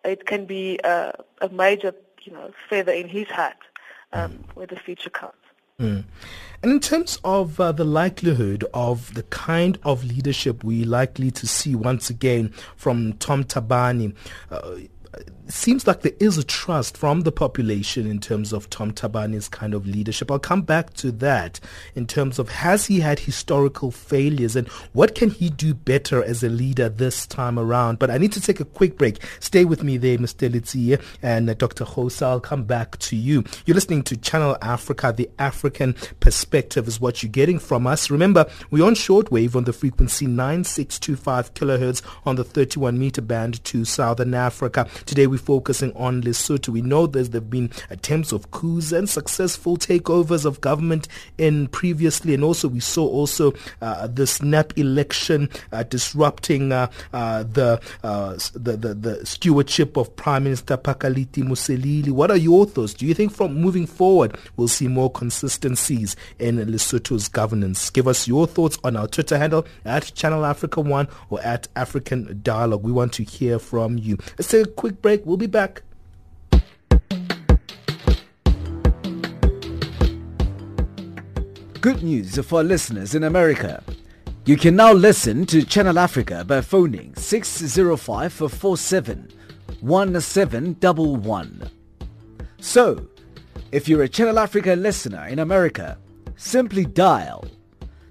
it 0.05 0.27
can 0.27 0.45
be 0.45 0.79
a, 0.85 1.13
a, 1.41 1.49
major, 1.49 1.95
you 2.23 2.33
know, 2.33 2.53
feather 2.69 2.93
in 2.93 3.09
his 3.09 3.29
hat 3.29 3.59
um, 4.13 4.33
mm. 4.33 4.57
where 4.57 4.67
the 4.67 4.77
future 4.77 5.11
comes. 5.11 5.33
Mm. 5.81 6.05
And 6.63 6.73
in 6.73 6.81
terms 6.81 7.19
of 7.23 7.61
uh, 7.61 7.73
the 7.73 7.85
likelihood 7.85 8.65
of 8.73 9.15
the 9.15 9.25
kind 9.25 9.79
of 9.85 10.05
leadership 10.05 10.65
we're 10.65 10.87
likely 10.87 11.31
to 11.33 11.47
see 11.47 11.75
once 11.75 12.09
again 12.09 12.53
from 12.77 13.13
Tom 13.15 13.45
Thabane, 13.45 14.15
uh, 14.51 14.77
seems 15.49 15.87
like 15.87 16.03
there 16.03 16.13
is 16.19 16.39
a 16.39 16.45
trust 16.45 16.97
from 16.97 17.21
the 17.21 17.33
population 17.33 18.07
in 18.07 18.19
terms 18.19 18.53
of 18.53 18.69
Tom 18.69 18.93
Thabane's 18.93 19.49
kind 19.49 19.75
of 19.75 19.87
leadership. 19.87 20.31
I'll 20.31 20.39
come 20.39 20.63
back 20.63 20.95
to 20.95 21.13
that 21.13 21.61
in 21.95 22.07
terms 22.07 22.39
of 22.39 22.49
has 22.49 22.87
he 22.87 23.01
had 23.01 23.21
historical 23.21 23.91
failures 23.91 24.57
and 24.57 24.67
what 24.93 25.15
can 25.15 25.31
he 25.31 25.51
do 25.51 25.75
better 25.75 26.23
as 26.23 26.43
a 26.43 26.49
leader 26.49 26.89
this 26.89 27.27
time 27.27 27.59
around. 27.59 27.99
But 27.99 28.11
I 28.11 28.19
need 28.19 28.33
to 28.33 28.41
take 28.41 28.61
a 28.61 28.65
quick 28.65 28.99
break. 28.99 29.19
Stay 29.41 29.65
with 29.65 29.83
me 29.83 29.97
there, 29.97 30.19
Mr. 30.19 30.51
Letsie 30.51 31.01
and 31.23 31.57
Dr. 31.59 31.85
Gouws. 31.85 32.23
I'll 32.23 32.41
come 32.41 32.65
back 32.65 32.99
to 32.99 33.17
you. 33.17 33.45
You're 33.67 33.77
listening 33.77 34.03
to 34.05 34.17
Channel 34.17 34.57
Africa. 34.63 35.15
The 35.17 35.31
African 35.39 35.95
perspective 36.21 36.89
is 36.89 37.01
what 37.01 37.23
you're 37.23 37.31
getting 37.31 37.59
from 37.59 37.87
us. 37.87 38.11
Remember, 38.11 38.47
we're 38.71 38.87
on 38.87 38.95
shortwave 38.95 39.55
on 39.55 39.65
the 39.65 39.73
frequency 39.73 40.27
9625 40.27 41.55
kilohertz 41.55 42.03
on 42.25 42.37
the 42.37 42.45
31 42.45 42.99
meter 42.99 43.23
band 43.23 43.63
to 43.65 43.85
Southern 43.85 44.35
Africa. 44.35 44.89
Today 45.07 45.29
we're 45.29 45.39
focusing 45.39 45.93
on 45.95 46.21
Lesotho. 46.23 46.71
We 46.71 46.83
know 46.83 47.07
there's 47.07 47.31
there 47.31 47.41
have 47.41 47.49
been 47.49 47.71
attempts 47.91 48.33
of 48.33 48.51
coups 48.51 48.91
and 48.91 49.09
successful 49.09 49.77
takeovers 49.77 50.45
of 50.45 50.61
government 50.61 51.07
in 51.39 51.69
previously, 51.69 52.35
and 52.35 52.43
also 52.43 52.67
we 52.67 52.81
saw 52.81 53.07
also 53.07 53.55
uh, 53.81 54.09
the 54.09 54.27
snap 54.27 54.77
election 54.77 55.49
uh, 55.71 55.85
disrupting 55.85 56.73
uh, 56.73 56.91
uh 57.13 57.45
the, 57.45 57.81
uh, 58.03 58.33
the, 58.55 58.77
the 58.77 58.95
the 58.95 59.25
stewardship 59.25 59.97
of 59.97 60.15
Prime 60.17 60.43
Minister 60.43 60.77
Pakalitha 60.77 61.45
Mosisili. 61.45 62.11
What 62.11 62.33
are 62.33 62.37
your 62.37 62.67
thoughts? 62.67 62.93
Do 62.93 63.07
you 63.07 63.15
think 63.15 63.33
from 63.33 63.55
moving 63.55 63.87
forward 63.87 64.37
we'll 64.57 64.67
see 64.67 64.89
more 64.89 65.11
consistencies 65.11 66.17
in 66.41 66.57
Lesotho's 66.57 67.29
governance? 67.29 67.91
Give 67.91 68.09
us 68.09 68.27
your 68.27 68.49
thoughts 68.49 68.77
on 68.83 68.97
our 68.97 69.07
Twitter 69.07 69.39
handle 69.39 69.67
at 69.85 70.13
Channel 70.17 70.45
Africa 70.45 70.81
One 70.81 71.07
or 71.31 71.41
at 71.43 71.69
African 71.77 72.41
Dialogue. 72.43 72.83
We 72.83 72.91
want 72.91 73.13
to 73.15 73.23
hear 73.23 73.61
from 73.61 73.99
you. 73.99 74.19
Let's 74.37 74.49
take 74.49 74.67
a 74.67 74.71
quick 74.71 74.96
break. 75.03 75.25
We'll 75.25 75.37
be 75.37 75.47
back. 75.47 75.83
Good 81.81 82.03
news 82.03 82.37
for 82.39 82.65
listeners 82.65 83.15
in 83.15 83.25
America. 83.25 83.83
You 84.45 84.57
can 84.57 84.77
now 84.77 84.93
listen 84.93 85.47
to 85.47 85.65
Channel 85.65 85.99
Africa 85.99 86.45
by 86.45 86.61
phoning 86.61 87.15
605 87.17 88.33
47 88.33 89.33
1711. 89.81 91.71
So, 92.59 93.09
if 93.73 93.89
you're 93.89 94.03
a 94.03 94.09
Channel 94.09 94.39
Africa 94.39 94.75
listener 94.75 95.27
in 95.27 95.39
America, 95.39 95.97
simply 96.37 96.85
dial 96.85 97.47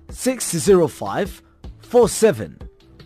605 0.10 1.44
47 1.80 2.58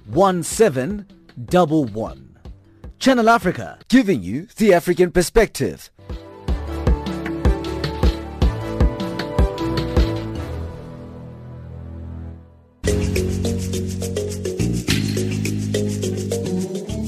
1711. 0.05 2.28
Channel 2.99 3.29
Africa, 3.29 3.79
giving 3.87 4.21
you 4.21 4.47
the 4.57 4.73
African 4.73 5.09
perspective. 5.09 5.89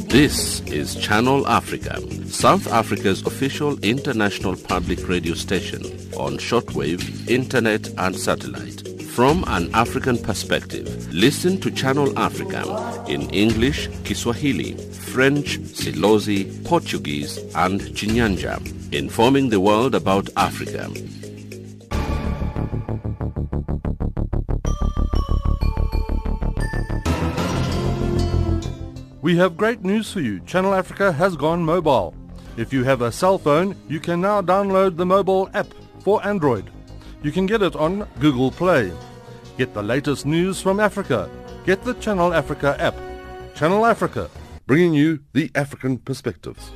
This 0.08 0.62
is 0.62 0.96
Channel 0.96 1.46
Africa, 1.46 2.00
South 2.28 2.72
Africa's 2.72 3.22
official 3.26 3.78
international 3.80 4.56
public 4.56 5.10
radio 5.10 5.34
station 5.34 5.84
on 6.16 6.38
shortwave, 6.38 7.30
internet 7.30 7.90
and 7.98 8.16
satellite. 8.16 8.91
From 9.12 9.44
an 9.48 9.70
African 9.74 10.18
perspective, 10.18 11.14
listen 11.14 11.60
to 11.60 11.70
Channel 11.70 12.18
Africa 12.18 12.64
in 13.10 13.30
English, 13.32 13.90
Kiswahili, 14.06 14.72
French, 14.94 15.60
Silozi, 15.60 16.64
Portuguese, 16.64 17.38
and 17.54 17.82
Chinyanja, 17.82 18.56
informing 18.94 19.50
the 19.50 19.60
world 19.60 19.96
about 19.96 20.30
Africa. 20.38 20.90
We 29.22 29.36
have 29.36 29.58
great 29.58 29.84
news 29.84 30.10
for 30.10 30.22
you. 30.22 30.40
Channel 30.46 30.74
Africa 30.74 31.12
has 31.12 31.36
gone 31.36 31.66
mobile. 31.66 32.16
If 32.56 32.72
you 32.72 32.86
have 32.86 33.02
a 33.02 33.12
cell 33.12 33.38
phone, 33.38 33.76
you 33.90 34.00
can 34.00 34.22
now 34.22 34.42
download 34.42 34.96
the 34.96 35.06
mobile 35.06 35.50
app 35.54 35.68
for 36.00 36.26
Android. 36.26 36.72
You 37.24 37.32
can 37.32 37.46
get 37.46 37.62
it 37.62 37.76
on 37.76 38.08
Google 38.20 38.50
Play. 38.50 38.92
Get 39.56 39.76
the 39.76 39.84
latest 39.84 40.26
news 40.26 40.60
from 40.60 40.80
Africa. 40.80 41.30
Get 41.66 41.84
the 41.84 41.94
Channel 41.96 42.34
Africa 42.34 42.76
app. 42.80 42.96
Channel 43.54 43.86
Africa 43.86 44.28
bringing 44.66 44.96
you 44.96 45.20
the 45.34 45.52
African 45.54 46.00
perspectives. 46.00 46.72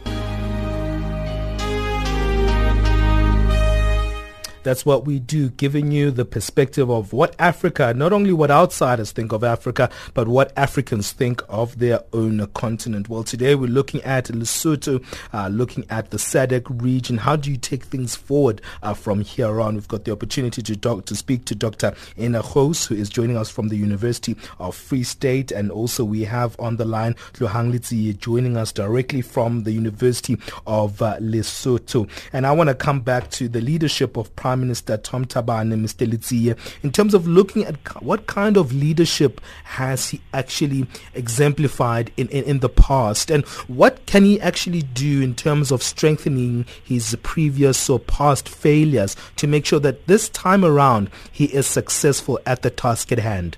That's 4.65 4.83
what 4.83 5.05
we 5.05 5.19
do, 5.19 5.49
giving 5.51 5.91
you 5.91 6.09
the 6.09 6.25
perspective 6.25 6.89
of 6.89 7.13
what 7.13 7.35
Africa, 7.37 7.93
not 7.95 8.11
only 8.11 8.33
what 8.33 8.49
outsiders 8.49 9.11
think 9.11 9.31
of 9.31 9.43
Africa, 9.43 9.91
but 10.15 10.27
what 10.27 10.51
Africans 10.57 11.11
think 11.11 11.43
of 11.47 11.77
their 11.77 12.01
own 12.13 12.47
continent. 12.55 13.07
Well, 13.07 13.23
today 13.23 13.53
we're 13.53 13.69
looking 13.69 14.01
at 14.01 14.25
Lesotho, 14.25 15.05
uh, 15.31 15.49
looking 15.49 15.85
at 15.91 16.09
the 16.09 16.17
SADC 16.17 16.81
region. 16.81 17.17
How 17.17 17.35
do 17.35 17.51
you 17.51 17.57
take 17.57 17.83
things 17.83 18.15
forward 18.15 18.59
uh, 18.81 18.95
from 18.95 19.21
here 19.21 19.61
on? 19.61 19.75
We've 19.75 19.87
got 19.87 20.05
the 20.05 20.11
opportunity 20.11 20.63
to 20.63 20.75
talk, 20.75 21.05
to 21.05 21.15
speak 21.15 21.45
to 21.45 21.53
Dr. 21.53 21.93
Ina 22.17 22.41
Gouws, 22.41 22.87
who 22.87 22.95
is 22.95 23.07
joining 23.07 23.37
us 23.37 23.51
from 23.51 23.67
the 23.67 23.77
University 23.77 24.35
of 24.57 24.75
Free 24.75 25.03
State, 25.03 25.51
and 25.51 25.69
also 25.69 26.03
we 26.03 26.23
have 26.23 26.59
on 26.59 26.77
the 26.77 26.85
line 26.85 27.13
Letsie 27.35 28.17
joining 28.17 28.57
us 28.57 28.71
directly 28.71 29.21
from 29.21 29.61
the 29.61 29.73
University 29.73 30.39
of 30.65 31.03
uh, 31.03 31.17
Lesotho. 31.19 32.09
And 32.33 32.47
I 32.47 32.51
want 32.51 32.69
to 32.69 32.73
come 32.73 33.01
back 33.01 33.29
to 33.31 33.47
the 33.47 33.61
leadership 33.61 34.17
of 34.17 34.35
Prime 34.35 34.54
Minister 34.55 34.97
Tom 34.97 35.25
Thabane, 35.25 35.73
Mr. 35.79 36.07
Letsie, 36.09 36.57
in 36.83 36.91
terms 36.91 37.13
of 37.13 37.27
looking 37.27 37.63
at 37.63 37.75
what 38.01 38.27
kind 38.27 38.57
of 38.57 38.73
leadership 38.73 39.41
has 39.63 40.09
he 40.09 40.21
actually 40.33 40.87
exemplified 41.13 42.11
in, 42.17 42.27
in, 42.29 42.43
in 42.45 42.59
the 42.59 42.69
past, 42.69 43.29
and 43.29 43.45
what 43.67 44.05
can 44.05 44.23
he 44.23 44.39
actually 44.41 44.81
do 44.81 45.21
in 45.21 45.35
terms 45.35 45.71
of 45.71 45.83
strengthening 45.83 46.65
his 46.83 47.17
previous 47.23 47.89
or 47.89 47.99
past 47.99 48.47
failures 48.47 49.15
to 49.35 49.47
make 49.47 49.65
sure 49.65 49.79
that 49.79 50.07
this 50.07 50.29
time 50.29 50.63
around 50.63 51.09
he 51.31 51.45
is 51.45 51.67
successful 51.67 52.39
at 52.45 52.61
the 52.61 52.69
task 52.69 53.11
at 53.11 53.19
hand? 53.19 53.57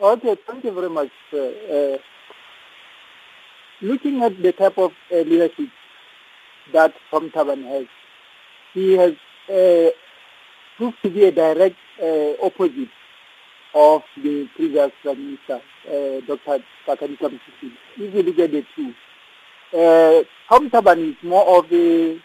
Okay, 0.00 0.36
thank 0.46 0.64
you 0.64 0.72
very 0.72 0.88
much. 0.88 1.10
Uh, 1.32 1.98
looking 3.82 4.22
at 4.22 4.42
the 4.42 4.52
type 4.52 4.78
of 4.78 4.92
uh, 5.12 5.16
leadership 5.16 5.68
that 6.72 6.94
Tom 7.10 7.30
Thabane 7.30 7.64
has, 7.64 7.86
he 8.74 8.96
has 8.96 9.12
uh, 9.48 9.90
proved 10.76 10.96
to 11.02 11.10
be 11.10 11.24
a 11.24 11.32
direct 11.32 11.76
uh, 12.02 12.32
opposite 12.44 12.88
of 13.74 14.02
the 14.16 14.48
previous 14.56 14.90
Prime 15.02 15.18
Minister, 15.24 15.60
uh, 15.88 16.20
Dr. 16.26 16.64
Pakalitha 16.86 17.30
Mosisili. 17.30 17.76
If 17.96 18.14
you 18.14 18.22
look 18.22 18.38
at 18.38 18.50
the 18.50 18.64
two, 18.74 18.94
uh, 19.72 20.24
Tom 20.48 20.70
Thabane 20.70 21.10
is 21.10 21.16
more 21.22 21.58
of 21.58 21.72
a 21.72 22.20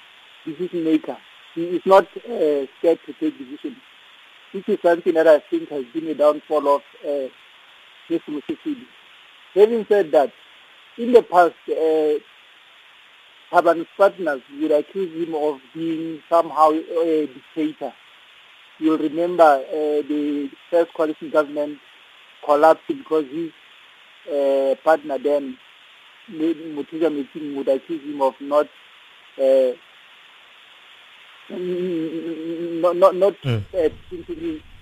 decision 0.46 0.84
maker. 0.84 1.18
He 1.54 1.64
is 1.64 1.82
not 1.86 2.06
uh, 2.18 2.66
scared 2.80 3.00
to 3.06 3.14
take 3.20 3.38
decisions. 3.38 3.78
This 4.54 4.64
is 4.68 4.80
something 4.82 5.14
that 5.14 5.28
I 5.28 5.40
think 5.40 5.70
has 5.70 5.86
been 5.94 6.08
a 6.08 6.16
downfall 6.16 6.76
of 6.76 6.82
uh, 7.04 7.28
Mr. 8.10 8.30
Mosisili. 8.30 8.86
Having 9.54 9.86
said 9.88 10.12
that, 10.12 10.32
in 10.98 11.12
the 11.12 11.24
past, 11.24 11.54
uh, 11.70 12.20
Thabane's 13.56 13.88
partners 13.96 14.42
would 14.60 14.72
accuse 14.72 15.14
him 15.16 15.34
of 15.34 15.62
being 15.74 16.22
somehow 16.30 16.72
a 16.72 17.28
dictator. 17.28 17.94
You'll 18.80 18.98
remember 18.98 19.44
uh, 19.44 20.02
the 20.06 20.50
first 20.70 20.94
coalition 20.94 21.30
government 21.30 21.80
collapsed 22.44 22.84
because 22.90 23.24
his 23.32 23.52
uh, 24.30 24.76
partner 24.84 25.18
then, 25.18 25.58
Metsing, 26.30 27.56
would 27.56 27.70
accuse 27.70 28.04
him 28.04 28.22
of 28.22 28.34
not 28.42 28.68
uh, 29.42 29.72
not 31.50 32.96
not, 32.98 33.16
not 33.16 33.42
mm. 33.42 33.64
uh, 33.74 33.90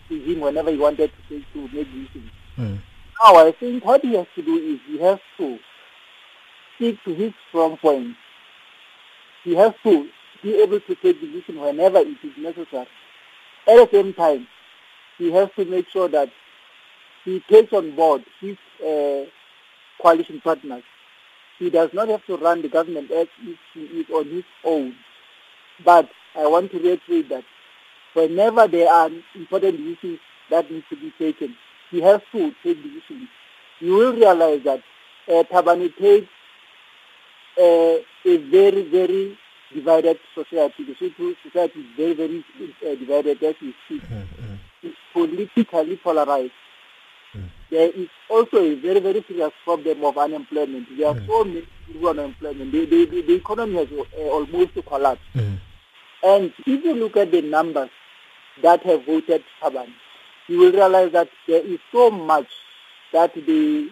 to 0.10 0.20
him 0.20 0.40
whenever 0.40 0.72
he 0.72 0.78
wanted 0.78 1.12
to, 1.30 1.44
to 1.54 1.62
make 1.76 1.88
decisions. 1.94 2.32
Mm. 2.58 2.80
Now 3.22 3.36
I 3.36 3.52
think 3.52 3.86
what 3.86 4.02
he 4.02 4.16
has 4.16 4.26
to 4.34 4.42
do 4.42 4.56
is 4.58 4.80
he 4.88 4.98
has 5.00 5.20
to 5.38 5.60
stick 6.76 6.98
to 7.06 7.14
his 7.14 7.34
strong 7.50 7.78
points. 7.78 8.18
He 9.44 9.56
has 9.56 9.74
to 9.84 10.10
be 10.42 10.62
able 10.62 10.80
to 10.80 10.96
take 10.96 11.20
decisions 11.20 11.60
whenever 11.60 12.00
it 12.00 12.18
is 12.24 12.38
necessary. 12.38 12.88
At 13.68 13.76
the 13.76 13.90
same 13.92 14.14
time, 14.14 14.48
he 15.18 15.32
has 15.32 15.50
to 15.56 15.66
make 15.66 15.88
sure 15.90 16.08
that 16.10 16.30
he 17.24 17.42
takes 17.50 17.72
on 17.74 17.96
board 17.96 18.24
his 18.42 18.58
uh, 18.82 19.26
coalition 20.02 20.42
partners. 20.42 20.84
He 21.60 21.70
does 21.70 21.92
not 21.94 22.10
have 22.10 22.26
to 22.26 22.38
run 22.38 22.62
the 22.62 22.70
government 22.70 23.12
as 23.12 23.28
if 23.42 23.58
he 23.74 23.82
is 23.82 24.10
on 24.10 24.30
his 24.30 24.44
own. 24.66 24.96
But 25.84 26.10
I 26.36 26.48
want 26.48 26.72
to 26.72 26.80
reiterate 26.80 27.30
that 27.30 27.44
whenever 28.14 28.68
there 28.68 28.92
are 28.92 29.10
important 29.36 29.78
decisions 29.78 30.20
that 30.50 30.70
need 30.70 30.84
to 30.90 30.96
be 30.96 31.14
taken, 31.18 31.56
he 31.90 32.02
has 32.02 32.22
to 32.32 32.54
take 32.64 32.82
decisions. 32.84 33.30
You 33.80 33.94
will 33.94 34.14
realize 34.14 34.62
that 34.64 34.82
uh, 35.32 35.44
takes 36.00 36.28
uh, 37.58 37.98
a 38.26 38.38
very, 38.50 38.84
very 38.90 39.38
divided 39.74 40.20
society. 40.36 40.84
The 40.86 40.96
Sotho 40.96 41.36
society 41.44 41.80
is 41.80 41.86
very, 41.98 42.14
very 42.14 42.46
uh, 42.86 42.96
divided 42.96 43.44
as 43.44 43.56
we 43.62 43.76
speak. 43.86 44.02
Mm-hmm. 44.04 44.56
It's 44.84 44.98
politically 45.14 45.98
polarized. 45.98 46.52
Mm. 47.36 47.50
There 47.70 47.90
is 47.90 48.08
also 48.30 48.58
a 48.58 48.76
very, 48.76 49.00
very 49.00 49.24
serious 49.28 49.52
problem 49.64 50.04
of 50.04 50.18
unemployment. 50.18 50.88
There 50.98 51.08
are 51.08 51.16
mm. 51.16 51.28
so 51.28 51.44
many 51.44 51.68
people 51.88 52.10
unemployment. 52.10 52.72
The, 52.72 52.86
the, 52.86 53.06
the, 53.06 53.22
the 53.22 53.34
economy 53.34 53.78
has 53.78 53.88
uh, 53.92 54.22
almost 54.22 54.72
collapsed. 54.86 55.24
Mm. 55.34 55.60
And 56.24 56.54
if 56.66 56.84
you 56.86 56.94
look 56.94 57.18
at 57.18 57.32
the 57.32 57.42
numbers 57.42 57.90
that 58.62 58.84
have 58.84 59.06
voted 59.06 59.44
Thabane, 59.62 59.94
you 60.48 60.60
will 60.60 60.72
realize 60.72 61.12
that 61.14 61.30
there 61.48 61.66
is 61.66 61.80
so 61.92 62.12
much 62.12 62.48
that 63.12 63.34
the 63.34 63.90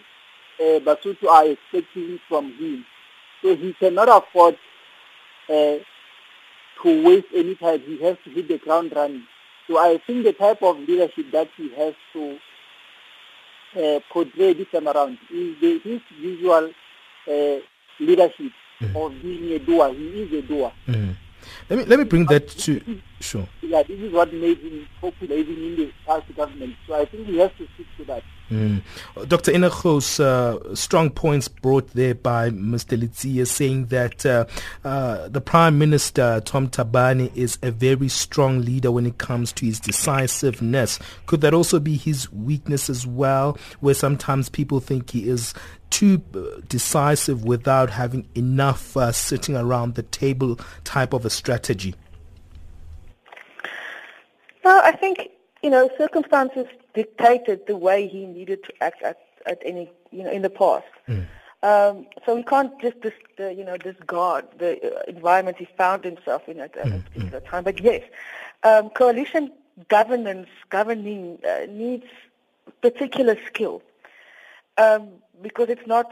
uh, 0.60 0.80
Basotho 0.80 1.28
are 1.28 1.47
expecting 1.47 2.19
from 2.28 2.54
him 2.54 2.86
so 3.42 3.56
he 3.56 3.74
cannot 3.74 4.10
afford 4.10 4.58
uh, 5.50 5.78
to 6.84 7.04
waste 7.04 7.28
any 7.36 7.56
time. 7.56 7.82
He 7.82 8.02
has 8.04 8.18
to 8.24 8.30
hit 8.30 8.48
the 8.48 8.58
ground 8.58 8.94
running. 8.96 9.24
So 9.68 9.78
I 9.78 10.00
think 10.06 10.24
the 10.24 10.34
type 10.34 10.62
of 10.64 10.80
leadership 10.80 11.32
that 11.32 11.50
he 11.56 11.70
has 11.76 11.94
to 12.14 12.38
uh, 13.76 14.00
portray 14.12 14.54
this 14.54 14.68
time 14.72 14.88
around 14.88 15.18
is 15.32 15.56
the, 15.62 15.80
his 15.84 16.02
usual 16.20 16.72
uh, 17.28 17.58
leadership 18.00 18.52
mm. 18.82 19.06
of 19.06 19.22
being 19.22 19.52
a 19.54 19.60
doer. 19.60 19.94
He 19.94 20.24
is 20.24 20.44
a 20.44 20.48
doer. 20.48 20.72
Mm. 20.88 21.16
Let 21.72 21.78
me 21.78 21.86
let 21.86 22.00
me 22.00 22.04
bring 22.04 22.26
that 22.26 22.50
to 22.50 23.00
sure. 23.22 23.48
Yeah, 23.62 23.82
this 23.84 23.98
is 23.98 24.12
what 24.12 24.34
made 24.34 24.60
him 24.60 24.86
popular 25.00 25.38
even 25.38 25.56
in 25.56 25.76
the 25.78 25.92
past 26.06 26.36
government. 26.36 26.76
So 26.86 26.96
I 26.96 27.06
think 27.06 27.28
he 27.28 27.38
has 27.38 27.50
to 27.60 27.68
stick 27.76 27.88
to 27.96 28.04
that. 28.06 28.24
Mm. 28.50 28.82
Dr. 29.30 29.54
Ina 29.54 29.68
uh, 29.70 30.76
strong 30.76 31.10
points 31.12 31.48
brought 31.48 31.88
there 31.94 32.14
by 32.14 32.50
Mr. 32.50 33.02
Letsie 33.02 33.48
saying 33.48 33.86
that 33.86 34.26
uh, 34.26 34.46
uh, 34.84 35.30
the 35.30 35.40
Prime 35.40 35.80
Minister, 35.80 36.42
Tom 36.44 36.68
Thabane, 36.68 37.34
is 37.34 37.58
a 37.64 37.72
very 37.72 38.10
strong 38.10 38.60
leader 38.60 38.92
when 38.92 39.06
it 39.06 39.18
comes 39.18 39.54
to 39.54 39.66
his 39.66 39.80
decisiveness. 39.80 41.00
Could 41.28 41.40
that 41.40 41.54
also 41.54 41.80
be 41.80 41.96
his 41.96 42.30
weakness 42.34 42.90
as 42.90 43.08
well, 43.08 43.58
where 43.80 43.94
sometimes 43.94 44.50
people 44.50 44.82
think 44.82 45.12
he 45.12 45.30
is 45.30 45.54
too 45.92 46.22
uh, 46.36 46.62
decisive 46.68 47.44
without 47.46 47.92
having 47.92 48.28
enough 48.34 48.98
uh, 48.98 49.12
sitting 49.12 49.56
around 49.56 49.96
the 49.96 50.04
table 50.04 50.60
type 50.84 51.14
of 51.14 51.26
a 51.26 51.30
strategy? 51.30 51.94
No, 54.66 54.82
I 54.84 54.92
think, 54.92 55.30
you 55.62 55.70
know, 55.70 55.90
circumstances 55.98 56.66
dictated 56.94 57.68
the 57.68 57.78
way 57.78 58.08
he 58.08 58.26
needed 58.26 58.64
to 58.64 58.74
act 58.82 59.04
at, 59.04 59.20
at 59.46 59.62
any, 59.66 59.92
you 60.12 60.24
know, 60.24 60.32
in 60.32 60.42
the 60.42 60.50
past. 60.50 60.86
Mm. 61.08 61.28
Um, 61.64 62.08
so 62.26 62.36
we 62.36 62.44
can't 62.44 62.80
just, 62.82 63.00
dis, 63.02 63.14
uh, 63.40 63.50
you 63.50 63.64
know, 63.64 63.78
discard 63.78 64.46
the 64.58 64.72
uh, 64.84 65.02
environment 65.08 65.58
he 65.58 65.68
found 65.78 66.04
himself 66.04 66.48
in 66.48 66.60
at, 66.60 66.76
at 66.78 66.88
mm. 66.88 67.00
a 67.00 67.04
particular 67.04 67.40
time. 67.42 67.64
But 67.64 67.80
yes, 67.80 68.04
um, 68.64 68.90
coalition 68.90 69.52
governance, 69.88 70.50
governing 70.70 71.40
uh, 71.48 71.66
needs 71.70 72.06
particular 72.82 73.38
skill 73.48 73.82
um, 74.78 75.10
because 75.42 75.70
it's 75.70 75.88
not, 75.88 76.12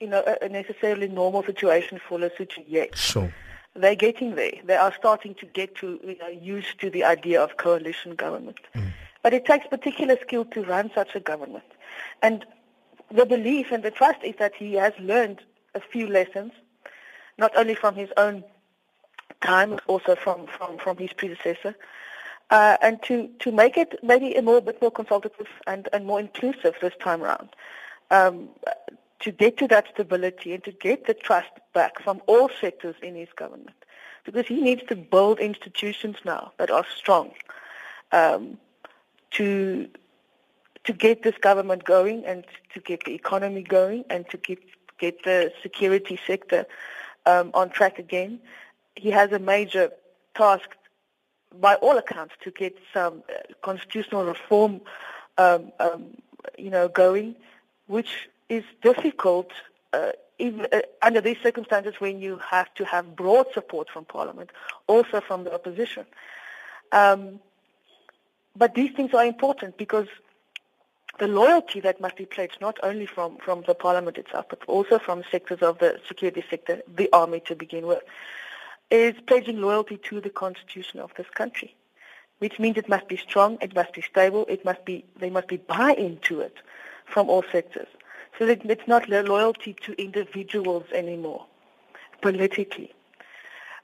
you 0.00 0.06
know, 0.06 0.22
a, 0.40 0.48
necessarily 0.48 1.08
normal 1.08 1.42
situation 1.42 2.00
for 2.08 2.18
Lesotho 2.18 2.64
yet. 2.66 2.96
Sure. 2.96 3.32
They're 3.74 3.96
getting 3.96 4.36
there. 4.36 4.52
They 4.64 4.76
are 4.76 4.94
starting 4.94 5.34
to 5.36 5.46
get 5.46 5.74
to, 5.76 6.00
you 6.04 6.16
know, 6.18 6.28
used 6.28 6.80
to 6.80 6.90
the 6.90 7.04
idea 7.04 7.42
of 7.42 7.56
coalition 7.56 8.14
government. 8.14 8.60
Mm. 8.74 8.92
But 9.22 9.34
it 9.34 9.46
takes 9.46 9.66
particular 9.66 10.16
skill 10.20 10.44
to 10.46 10.62
run 10.62 10.90
such 10.94 11.14
a 11.14 11.20
government. 11.20 11.64
And 12.22 12.44
the 13.10 13.26
belief 13.26 13.72
and 13.72 13.82
the 13.82 13.90
trust 13.90 14.22
is 14.22 14.34
that 14.38 14.54
he 14.54 14.74
has 14.74 14.92
learned 14.98 15.42
a 15.74 15.80
few 15.80 16.06
lessons, 16.06 16.52
not 17.38 17.56
only 17.56 17.74
from 17.74 17.94
his 17.96 18.10
own 18.16 18.44
time, 19.40 19.70
but 19.70 19.82
also 19.86 20.14
from, 20.14 20.46
from, 20.46 20.78
from 20.78 20.96
his 20.96 21.12
predecessor, 21.12 21.74
uh, 22.50 22.76
and 22.82 23.02
to, 23.02 23.28
to 23.40 23.50
make 23.50 23.76
it 23.76 23.98
maybe 24.02 24.34
a 24.34 24.42
more, 24.42 24.60
bit 24.60 24.80
more 24.80 24.90
consultative 24.90 25.48
and, 25.66 25.88
and 25.92 26.06
more 26.06 26.20
inclusive 26.20 26.74
this 26.80 26.92
time 27.00 27.22
around. 27.22 27.48
Um, 28.10 28.48
to 29.20 29.32
get 29.32 29.56
to 29.56 29.66
that 29.68 29.86
stability 29.92 30.52
and 30.52 30.62
to 30.64 30.72
get 30.72 31.06
the 31.06 31.14
trust 31.14 31.48
back 31.72 32.02
from 32.02 32.20
all 32.26 32.50
sectors 32.60 32.94
in 33.02 33.14
his 33.14 33.28
government. 33.34 33.76
Because 34.24 34.46
he 34.46 34.60
needs 34.60 34.82
to 34.88 34.96
build 34.96 35.38
institutions 35.38 36.16
now 36.24 36.52
that 36.58 36.70
are 36.70 36.84
strong. 36.94 37.32
Um, 38.12 38.58
to 39.32 39.88
to 40.84 40.92
get 40.92 41.22
this 41.22 41.34
government 41.38 41.84
going 41.84 42.24
and 42.26 42.44
to 42.74 42.80
get 42.80 43.04
the 43.04 43.14
economy 43.14 43.62
going 43.62 44.04
and 44.10 44.28
to 44.28 44.36
get 44.36 44.58
get 44.98 45.24
the 45.24 45.50
security 45.62 46.18
sector 46.26 46.66
um, 47.26 47.50
on 47.54 47.70
track 47.70 47.98
again. 47.98 48.38
He 48.94 49.10
has 49.10 49.32
a 49.32 49.38
major 49.38 49.90
task 50.34 50.68
by 51.60 51.74
all 51.76 51.98
accounts, 51.98 52.34
to 52.42 52.50
get 52.50 52.76
some 52.92 53.22
constitutional 53.62 54.24
reform, 54.24 54.80
um, 55.38 55.72
um, 55.80 56.16
you 56.58 56.70
know, 56.70 56.88
going, 56.88 57.36
which 57.86 58.28
is 58.48 58.64
difficult 58.82 59.50
uh, 59.92 60.12
even, 60.38 60.66
uh, 60.72 60.80
under 61.02 61.20
these 61.20 61.36
circumstances 61.42 61.94
when 61.98 62.18
you 62.18 62.38
have 62.38 62.72
to 62.74 62.84
have 62.84 63.14
broad 63.14 63.46
support 63.52 63.88
from 63.88 64.04
Parliament, 64.04 64.50
also 64.86 65.20
from 65.20 65.44
the 65.44 65.54
opposition. 65.54 66.04
Um, 66.92 67.40
but 68.56 68.74
these 68.74 68.92
things 68.92 69.14
are 69.14 69.24
important 69.24 69.76
because 69.76 70.08
the 71.18 71.28
loyalty 71.28 71.80
that 71.80 72.00
must 72.00 72.16
be 72.16 72.26
pledged 72.26 72.60
not 72.60 72.78
only 72.82 73.06
from, 73.06 73.36
from 73.38 73.62
the 73.66 73.74
Parliament 73.74 74.18
itself, 74.18 74.46
but 74.48 74.60
also 74.66 74.98
from 74.98 75.22
sectors 75.30 75.62
of 75.62 75.78
the 75.78 76.00
security 76.08 76.44
sector, 76.50 76.82
the 76.96 77.08
army 77.12 77.40
to 77.46 77.54
begin 77.54 77.86
with, 77.86 78.02
is 78.90 79.14
pledging 79.26 79.60
loyalty 79.60 79.96
to 79.96 80.20
the 80.20 80.30
constitution 80.30 81.00
of 81.00 81.12
this 81.16 81.28
country, 81.30 81.74
which 82.38 82.58
means 82.58 82.76
it 82.76 82.88
must 82.88 83.08
be 83.08 83.16
strong, 83.16 83.58
it 83.60 83.74
must 83.74 83.92
be 83.92 84.02
stable, 84.02 84.44
it 84.48 84.64
must 84.64 84.84
be, 84.84 85.04
they 85.16 85.30
must 85.30 85.48
be 85.48 85.56
buy 85.56 85.92
into 85.92 86.40
it 86.40 86.56
from 87.04 87.28
all 87.28 87.44
sectors. 87.50 87.88
So 88.38 88.46
that 88.46 88.64
it's 88.64 88.88
not 88.88 89.08
loyalty 89.08 89.76
to 89.82 89.92
individuals 90.00 90.84
anymore, 90.92 91.46
politically. 92.20 92.92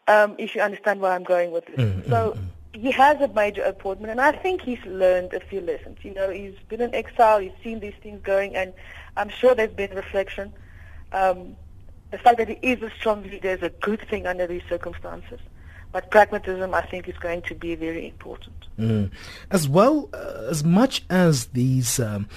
Um, 0.08 0.34
if 0.38 0.56
you 0.56 0.60
understand 0.60 1.00
where 1.00 1.12
I'm 1.12 1.22
going 1.22 1.52
with 1.52 1.66
this. 1.66 1.76
Mm-hmm. 1.76 2.10
So 2.10 2.36
he 2.72 2.90
has 2.90 3.20
a 3.20 3.28
major 3.28 3.62
appointment, 3.62 4.10
and 4.10 4.20
I 4.20 4.32
think 4.32 4.62
he's 4.62 4.84
learned 4.84 5.34
a 5.34 5.40
few 5.40 5.60
lessons. 5.60 5.98
You 6.02 6.14
know, 6.14 6.30
he's 6.30 6.54
been 6.68 6.80
in 6.80 6.94
exile, 6.94 7.38
he's 7.38 7.52
seen 7.62 7.80
these 7.80 7.94
things 8.02 8.20
going, 8.22 8.56
and 8.56 8.72
I'm 9.16 9.28
sure 9.28 9.54
there's 9.54 9.72
been 9.72 9.94
reflection. 9.94 10.52
Um, 11.12 11.56
the 12.10 12.18
fact 12.18 12.38
that 12.38 12.48
he 12.48 12.54
is 12.62 12.82
a 12.82 12.90
strong 12.90 13.22
leader 13.22 13.50
is 13.50 13.62
a 13.62 13.70
good 13.70 14.06
thing 14.08 14.26
under 14.26 14.46
these 14.46 14.62
circumstances. 14.68 15.40
But 15.92 16.10
pragmatism, 16.10 16.72
I 16.72 16.82
think, 16.82 17.08
is 17.08 17.16
going 17.16 17.42
to 17.42 17.54
be 17.54 17.74
very 17.74 18.06
important. 18.06 18.54
Mm. 18.78 19.10
As 19.50 19.68
well, 19.68 20.08
uh, 20.12 20.46
as 20.48 20.62
much 20.62 21.04
as 21.10 21.46
these 21.46 21.98
um, 21.98 22.28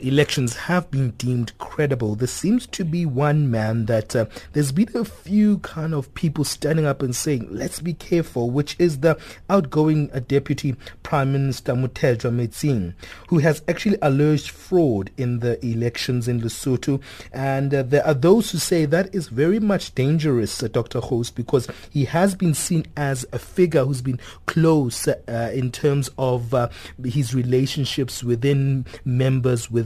elections 0.00 0.56
have 0.56 0.90
been 0.90 1.10
deemed 1.12 1.56
credible, 1.58 2.14
there 2.14 2.28
seems 2.28 2.66
to 2.68 2.84
be 2.84 3.04
one 3.06 3.50
man 3.50 3.86
that 3.86 4.14
uh, 4.14 4.26
there's 4.52 4.72
been 4.72 4.88
a 4.94 5.04
few 5.04 5.58
kind 5.58 5.94
of 5.94 6.12
people 6.14 6.44
standing 6.44 6.86
up 6.86 7.02
and 7.02 7.14
saying, 7.14 7.46
let's 7.50 7.80
be 7.80 7.94
careful, 7.94 8.50
which 8.50 8.76
is 8.78 9.00
the 9.00 9.18
outgoing 9.48 10.10
uh, 10.12 10.20
Deputy 10.20 10.76
Prime 11.02 11.32
Minister 11.32 11.74
Mothetjwa 11.74 12.30
Metsing, 12.30 12.94
who 13.28 13.38
has 13.38 13.62
actually 13.68 13.98
alleged 14.02 14.50
fraud 14.50 15.10
in 15.16 15.40
the 15.40 15.64
elections 15.64 16.28
in 16.28 16.40
Lesotho. 16.40 17.00
And 17.32 17.74
uh, 17.74 17.82
there 17.82 18.06
are 18.06 18.14
those 18.14 18.50
who 18.50 18.58
say 18.58 18.84
that 18.86 19.14
is 19.14 19.28
very 19.28 19.60
much 19.60 19.94
dangerous, 19.94 20.62
uh, 20.62 20.68
Dr. 20.68 21.00
Gouws, 21.00 21.34
because 21.34 21.68
he 21.90 22.04
has 22.06 22.34
been 22.34 22.54
seen 22.54 22.86
as 22.96 23.26
a 23.32 23.38
figure 23.38 23.84
who's 23.84 24.02
been 24.02 24.20
close 24.46 25.08
uh, 25.08 25.50
in 25.54 25.70
terms 25.70 26.10
of 26.18 26.54
his 27.04 27.34
relationships 27.34 28.22
within 28.22 28.84
members 29.04 29.70
within 29.70 29.79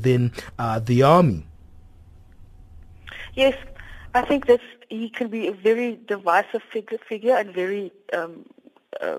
uh, 0.59 0.79
the 0.79 1.03
army. 1.03 1.47
Yes, 3.35 3.57
I 4.15 4.23
think 4.23 4.47
that 4.47 4.61
he 4.89 5.09
can 5.09 5.29
be 5.29 5.49
a 5.49 5.53
very 5.53 5.99
divisive 6.07 6.63
figure, 6.63 6.99
figure 6.99 7.35
and 7.37 7.53
very 7.53 7.93
um, 8.13 8.47
uh, 9.01 9.19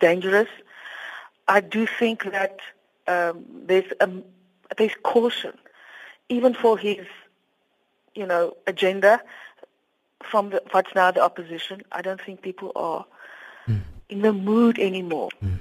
dangerous. 0.00 0.48
I 1.48 1.60
do 1.60 1.86
think 1.86 2.30
that 2.30 2.58
um, 3.08 3.44
there's 3.66 3.92
um, 4.00 4.22
there's 4.76 4.94
caution, 5.02 5.52
even 6.28 6.54
for 6.54 6.78
his, 6.78 7.06
you 8.14 8.26
know, 8.26 8.56
agenda 8.66 9.20
from 10.22 10.50
the, 10.50 10.62
what's 10.70 10.94
now 10.94 11.10
the 11.10 11.22
opposition. 11.22 11.82
I 11.92 12.02
don't 12.02 12.20
think 12.20 12.42
people 12.42 12.72
are 12.76 13.04
mm. 13.68 13.80
in 14.08 14.22
the 14.22 14.32
mood 14.32 14.78
anymore, 14.78 15.30
mm. 15.44 15.58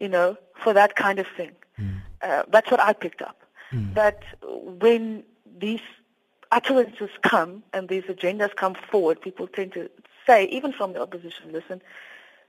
you 0.00 0.08
know, 0.08 0.36
for 0.62 0.72
that 0.72 0.96
kind 0.96 1.18
of 1.18 1.26
thing. 1.36 1.52
Mm. 1.78 2.00
Uh, 2.22 2.42
that's 2.48 2.70
what 2.70 2.80
I 2.80 2.92
picked 2.92 3.22
up 3.22 3.40
mm. 3.72 3.94
that 3.94 4.22
when 4.42 5.24
these 5.58 5.80
utterances 6.50 7.10
come 7.22 7.62
and 7.72 7.88
these 7.88 8.04
agendas 8.04 8.54
come 8.56 8.74
forward, 8.74 9.20
people 9.20 9.46
tend 9.46 9.72
to 9.72 9.90
say, 10.26 10.46
even 10.46 10.72
from 10.72 10.92
the 10.92 11.00
opposition, 11.00 11.52
listen, 11.52 11.80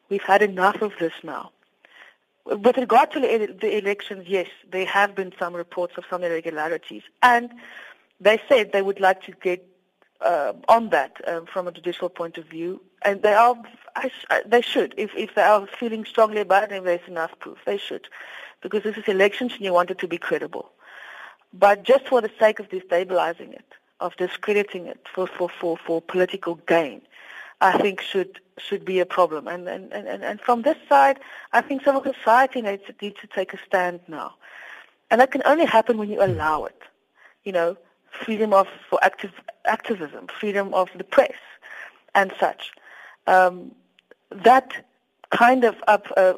we've 0.10 0.24
had 0.24 0.42
enough 0.42 0.82
of 0.82 0.94
this 1.00 1.14
now. 1.24 1.52
With 2.46 2.78
regard 2.78 3.12
to 3.12 3.20
the 3.20 3.78
elections, 3.78 4.28
yes, 4.28 4.48
there 4.72 4.86
have 4.86 5.14
been 5.14 5.34
some 5.38 5.56
reports 5.56 5.98
of 5.98 6.06
some 6.10 6.24
irregularities, 6.24 7.04
and 7.22 7.52
they 8.20 8.42
said 8.50 8.72
they 8.72 8.82
would 8.82 9.00
like 9.00 9.22
to 9.24 9.34
get 9.34 9.66
uh, 10.22 10.54
on 10.68 10.90
that 10.90 11.18
um, 11.28 11.46
from 11.46 11.68
a 11.68 11.72
judicial 11.72 12.10
point 12.10 12.38
of 12.38 12.46
view, 12.46 12.82
and 13.04 13.22
they 13.22 13.34
are, 13.34 13.56
they 14.46 14.62
should, 14.62 14.94
if, 14.98 15.12
if 15.16 15.36
they 15.36 15.44
are 15.44 15.68
feeling 15.68 16.06
strongly 16.06 16.42
about 16.42 16.64
it, 16.64 16.72
if 16.72 16.84
there's 16.84 17.08
enough 17.08 17.38
proof, 17.40 17.58
they 17.66 17.78
should, 17.78 18.08
because 18.62 18.84
this 18.84 18.98
is 18.98 19.04
elections 19.08 19.54
and 19.54 19.62
you 19.62 19.72
want 19.72 19.92
it 19.92 20.00
to 20.00 20.08
be 20.08 20.18
credible. 20.18 20.72
But 21.54 21.84
just 21.84 22.08
for 22.08 22.22
the 22.22 22.32
sake 22.40 22.60
of 22.60 22.70
destabilizing 22.70 23.54
it, 23.54 23.66
of 24.00 24.16
discrediting 24.18 24.86
it 24.86 25.00
for, 25.14 25.28
for, 25.28 25.50
for, 25.50 25.78
for 25.78 26.02
political 26.02 26.56
gain, 26.68 27.02
I 27.62 27.78
think 27.78 28.02
should 28.02 28.40
should 28.58 28.84
be 28.86 29.00
a 29.00 29.06
problem. 29.06 29.48
And, 29.48 29.68
and, 29.68 29.92
and, 29.94 30.24
and 30.24 30.42
from 30.42 30.64
this 30.64 30.78
side, 30.88 31.20
I 31.54 31.62
think 31.62 31.84
civil 31.84 32.04
society 32.04 32.62
needs 32.62 32.84
needs 33.02 33.20
to 33.22 33.28
take 33.28 33.54
a 33.54 33.58
stand 33.66 34.02
now. 34.08 34.36
And 35.12 35.22
that 35.22 35.32
can 35.32 35.42
only 35.46 35.66
happen 35.66 35.98
when 35.98 36.10
you 36.10 36.24
allow 36.24 36.66
it. 36.66 36.82
You 37.44 37.52
know, 37.54 37.78
freedom 38.12 38.54
of 38.54 38.68
for 38.90 39.00
active 39.02 39.32
activism, 39.66 40.28
freedom 40.28 40.74
of 40.74 40.90
the 40.98 41.04
press, 41.04 41.38
and 42.16 42.34
such. 42.40 42.72
Um, 43.28 43.72
that 44.32 44.86
kind 45.32 45.64
of 45.64 45.76
up, 45.88 46.08
uh, 46.18 46.34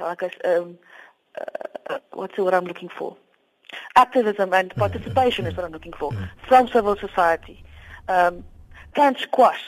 like 0.00 0.22
I, 0.22 0.30
um, 0.48 0.78
uh, 1.88 1.98
what's 2.12 2.36
the 2.36 2.44
word 2.44 2.54
I'm 2.54 2.64
looking 2.64 2.88
for? 2.88 3.16
Activism 3.96 4.52
and 4.52 4.74
participation 4.76 5.46
is 5.46 5.56
what 5.56 5.64
I'm 5.64 5.72
looking 5.72 5.94
for. 5.94 6.12
from 6.48 6.68
civil 6.68 6.96
society. 6.96 7.62
Um, 8.08 8.44
can 8.94 9.16
squash 9.18 9.60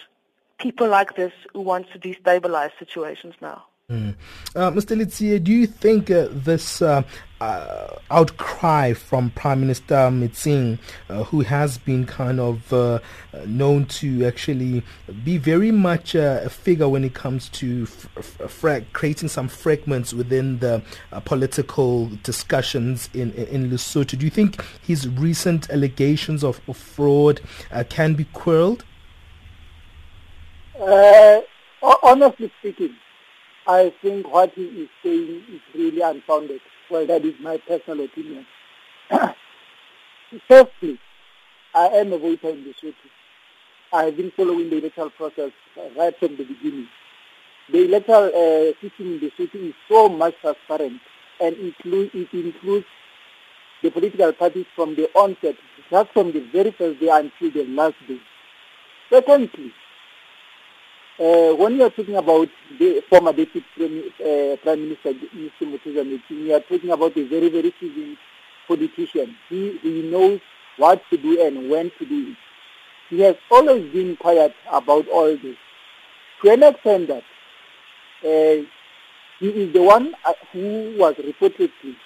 people 0.58 0.88
like 0.88 1.16
this 1.16 1.32
who 1.52 1.60
want 1.60 1.90
to 1.92 1.98
destabilize 1.98 2.70
situations 2.78 3.34
now. 3.40 3.64
Mm. 3.90 4.14
Uh, 4.54 4.70
Mr. 4.70 4.94
Letsie, 4.94 5.42
do 5.42 5.50
you 5.50 5.66
think 5.66 6.10
uh, 6.10 6.28
this 6.30 6.82
uh, 6.82 7.02
uh 7.40 7.96
outcry 8.10 8.92
from 8.92 9.30
Prime 9.30 9.60
Minister 9.60 10.10
Metsing, 10.10 10.78
uh, 11.08 11.24
who 11.24 11.40
has 11.40 11.78
been 11.78 12.04
kind 12.04 12.38
of 12.38 12.70
uh, 12.70 12.98
known 13.46 13.86
to 13.86 14.26
actually 14.26 14.82
be 15.24 15.38
very 15.38 15.70
much 15.70 16.14
a 16.14 16.50
figure 16.50 16.86
when 16.86 17.02
it 17.02 17.14
comes 17.14 17.48
to 17.48 17.86
fra- 17.86 18.82
creating 18.92 19.30
some 19.30 19.48
fragments 19.48 20.12
within 20.12 20.58
the 20.58 20.82
political 21.24 22.10
discussions 22.22 23.08
in, 23.14 23.32
in, 23.32 23.70
Lesotho, 23.70 24.18
do 24.18 24.26
you 24.26 24.30
think 24.30 24.62
his 24.82 25.08
recent 25.08 25.70
allegations 25.70 26.44
of, 26.44 26.60
of 26.68 26.76
fraud 26.76 27.40
can 27.88 28.12
be 28.12 28.24
quelled? 28.34 28.84
honestly 32.02 32.52
speaking, 32.58 32.94
I 33.68 33.92
think 34.00 34.32
what 34.32 34.50
he 34.54 34.62
is 34.62 34.88
saying 35.02 35.42
is 35.52 35.60
really 35.74 36.00
unfounded. 36.00 36.62
Well, 36.90 37.06
that 37.06 37.22
is 37.22 37.34
my 37.38 37.58
personal 37.58 38.06
opinion. 38.06 38.46
Firstly, 40.48 40.98
I 41.74 41.86
am 41.88 42.14
a 42.14 42.18
voter 42.18 42.48
in 42.48 42.64
Lesotho. 42.64 42.94
I 43.92 44.04
have 44.04 44.16
been 44.16 44.32
following 44.34 44.70
the 44.70 44.78
electoral 44.78 45.10
process 45.10 45.52
right 45.96 46.18
from 46.18 46.38
the 46.38 46.44
beginning. 46.44 46.88
The 47.70 47.84
electoral 47.84 48.28
uh, 48.28 48.72
system 48.80 49.12
in 49.14 49.20
Lesotho 49.20 49.68
is 49.68 49.74
so 49.86 50.08
much 50.08 50.34
transparent 50.40 51.02
and 51.38 51.54
include, 51.56 52.10
it 52.14 52.32
includes 52.32 52.86
the 53.82 53.90
political 53.90 54.32
parties 54.32 54.66
from 54.74 54.94
the 54.94 55.10
onset, 55.14 55.56
just 55.90 56.10
from 56.12 56.32
the 56.32 56.40
very 56.52 56.70
first 56.70 57.00
day 57.00 57.08
until 57.08 57.50
the 57.50 57.68
last 57.70 57.96
day. 58.08 58.18
Secondly, 59.10 59.74
uh, 61.20 61.54
when 61.56 61.76
you 61.76 61.84
are 61.84 61.90
talking 61.90 62.16
about 62.16 62.48
the 62.78 63.02
former 63.08 63.32
Deputy 63.32 63.64
Prime, 63.76 64.04
uh, 64.20 64.56
Prime 64.62 64.82
Minister 64.82 65.14
Mr. 65.14 66.30
You 66.30 66.54
are 66.54 66.60
talking 66.60 66.90
about 66.90 67.16
a 67.16 67.24
very, 67.26 67.48
very 67.48 67.74
seasoned 67.80 68.16
politician. 68.66 69.36
He, 69.48 69.78
he 69.82 70.02
knows 70.02 70.40
what 70.76 71.02
to 71.10 71.16
do 71.16 71.44
and 71.44 71.68
when 71.68 71.90
to 71.98 72.06
do 72.06 72.30
it. 72.30 72.36
He 73.10 73.20
has 73.20 73.36
always 73.50 73.90
been 73.92 74.16
quiet 74.16 74.54
about 74.70 75.08
all 75.08 75.36
this. 75.36 75.56
To 76.42 76.50
an 76.52 76.62
extent 76.62 77.08
that 77.08 77.24
uh, 78.22 78.64
he 79.40 79.48
is 79.48 79.72
the 79.72 79.82
one 79.82 80.14
uh, 80.24 80.34
who 80.52 80.94
was 80.98 81.14
reportedly 81.16 81.96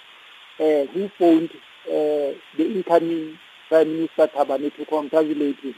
uh, 0.59 0.85
who 0.93 1.09
phoned 1.17 1.49
uh, 1.87 2.37
the 2.57 2.75
incoming 2.75 3.37
Prime 3.69 3.91
Minister 3.91 4.27
Thabane 4.27 4.75
to 4.75 4.85
congratulate 4.85 5.59
him. 5.59 5.75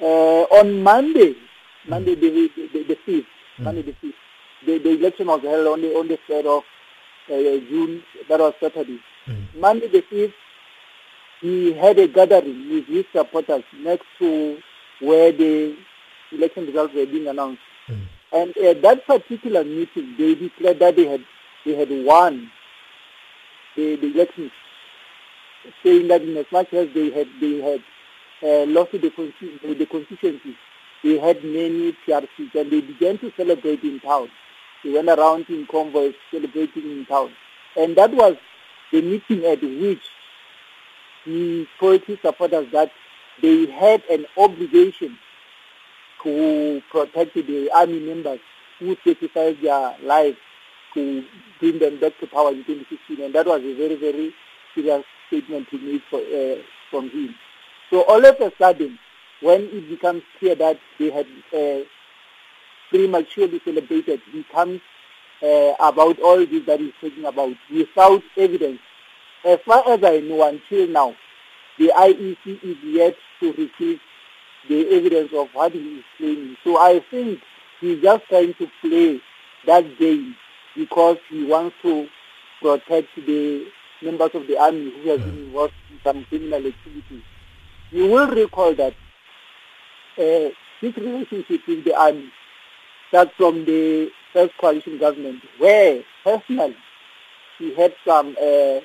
Uh, 0.00 0.42
on 0.60 0.82
Monday, 0.82 1.34
Monday 1.88 2.14
the, 2.14 2.50
the, 2.72 2.84
the 2.84 2.98
5th, 3.06 3.24
mm. 3.58 3.64
Monday 3.64 3.82
the 3.82 3.92
5th. 3.92 4.12
The, 4.66 4.78
the 4.78 4.90
election 4.90 5.26
was 5.28 5.42
held 5.42 5.66
on 5.68 5.80
the, 5.80 5.94
on 5.94 6.08
the 6.08 6.18
3rd 6.28 6.58
of 6.58 6.64
uh, 7.30 7.66
June, 7.68 8.02
that 8.28 8.40
was 8.40 8.54
Saturday. 8.60 9.00
Mm. 9.26 9.46
Monday 9.58 9.88
the 9.88 10.02
5th, 10.02 10.32
he 11.40 11.72
had 11.72 11.98
a 11.98 12.08
gathering 12.08 12.70
with 12.70 12.86
his 12.86 13.04
supporters 13.12 13.62
next 13.78 14.06
to 14.18 14.58
where 15.00 15.32
the 15.32 15.76
election 16.32 16.66
results 16.66 16.94
were 16.94 17.06
being 17.06 17.28
announced. 17.28 17.62
Mm. 17.88 18.06
And 18.32 18.56
at 18.58 18.82
that 18.82 19.06
particular 19.06 19.64
meeting, 19.64 20.14
they 20.18 20.34
declared 20.34 20.80
that 20.80 20.96
they 20.96 21.06
had 21.06 21.24
they 21.64 21.74
had 21.74 21.88
won 22.04 22.50
the, 23.76 23.96
the 23.96 24.06
elections, 24.06 24.50
saying 25.82 26.08
that 26.08 26.22
in 26.22 26.36
as 26.36 26.46
much 26.52 26.72
as 26.72 26.88
they 26.94 27.10
had 27.10 27.28
they 27.40 27.60
had 27.60 27.82
uh, 28.42 28.66
lost 28.66 28.92
the, 28.92 28.98
the 29.00 29.86
constituency, 29.86 30.56
they 31.02 31.18
had 31.18 31.42
many 31.44 31.96
PRCs, 32.06 32.54
and 32.54 32.70
they 32.70 32.80
began 32.80 33.18
to 33.18 33.32
celebrate 33.36 33.82
in 33.82 34.00
town. 34.00 34.28
They 34.84 34.92
went 34.92 35.08
around 35.08 35.46
in 35.48 35.66
convoys 35.66 36.14
celebrating 36.30 36.90
in 36.90 37.06
town, 37.06 37.32
and 37.76 37.96
that 37.96 38.12
was 38.12 38.36
the 38.92 39.02
meeting 39.02 39.44
at 39.44 39.62
which 39.62 40.02
the 41.26 41.66
poetry 41.78 42.18
supporters 42.22 42.68
that 42.72 42.90
they 43.42 43.66
had 43.66 44.02
an 44.10 44.26
obligation 44.36 45.18
to 46.22 46.82
protect 46.90 47.34
the 47.34 47.70
army 47.74 48.00
members 48.00 48.40
who 48.78 48.96
sacrificed 49.04 49.62
their 49.62 49.96
lives 50.02 50.36
to 50.94 51.24
bring 51.60 51.78
them 51.78 52.00
back 52.00 52.18
to 52.18 52.26
power 52.26 52.50
in 52.50 52.64
2016. 52.64 53.24
And 53.24 53.34
that 53.34 53.46
was 53.46 53.60
a 53.62 53.74
very, 53.74 53.96
very 53.96 54.34
serious 54.74 55.04
statement 55.26 55.68
he 55.70 55.78
made 55.78 56.02
for, 56.10 56.18
uh, 56.20 56.56
from 56.90 57.10
him. 57.10 57.34
So 57.90 58.02
all 58.02 58.24
of 58.24 58.40
a 58.40 58.52
sudden, 58.58 58.98
when 59.40 59.62
it 59.62 59.88
becomes 59.88 60.22
clear 60.38 60.54
that 60.56 60.78
they 60.98 61.10
had 61.10 61.26
uh, 61.54 61.84
prematurely 62.90 63.60
celebrated, 63.64 64.20
he 64.32 64.44
comes 64.52 64.80
uh, 65.42 65.74
about 65.80 66.18
all 66.20 66.38
this 66.38 66.66
that 66.66 66.80
he's 66.80 66.92
talking 67.00 67.24
about 67.24 67.54
without 67.72 68.22
evidence. 68.36 68.80
As 69.44 69.58
far 69.64 69.88
as 69.88 70.02
I 70.02 70.18
know, 70.20 70.48
until 70.48 70.88
now, 70.88 71.14
the 71.78 71.92
IEC 71.96 72.62
is 72.62 72.76
yet 72.82 73.16
to 73.40 73.52
receive 73.52 74.00
the 74.68 74.88
evidence 74.90 75.30
of 75.32 75.48
what 75.52 75.72
he 75.72 75.78
is 75.98 76.04
claiming. 76.16 76.56
So 76.64 76.76
I 76.76 77.00
think 77.10 77.40
he's 77.80 78.02
just 78.02 78.24
trying 78.28 78.54
to 78.54 78.68
play 78.80 79.20
that 79.66 79.98
game 79.98 80.34
because 80.76 81.18
he 81.30 81.44
wants 81.44 81.76
to 81.82 82.08
protect 82.60 83.08
the 83.14 83.66
members 84.02 84.30
of 84.34 84.46
the 84.48 84.58
army 84.58 84.92
who 85.02 85.10
have 85.10 85.24
been 85.24 85.38
involved 85.46 85.74
in 85.90 86.00
some 86.02 86.24
criminal 86.24 86.66
activities. 86.66 87.22
You 87.90 88.06
will 88.06 88.28
recall 88.28 88.74
that 88.74 88.94
uh, 90.18 90.50
this 90.80 90.96
relationship 90.96 91.66
with 91.66 91.84
the 91.84 91.94
army 91.94 92.30
starts 93.08 93.32
from 93.36 93.64
the 93.64 94.10
first 94.32 94.52
coalition 94.58 94.98
government, 94.98 95.42
where 95.58 96.02
personally 96.24 96.76
he 97.58 97.74
had 97.74 97.94
some, 98.06 98.36
uh, 98.40 98.78
uh, 98.78 98.80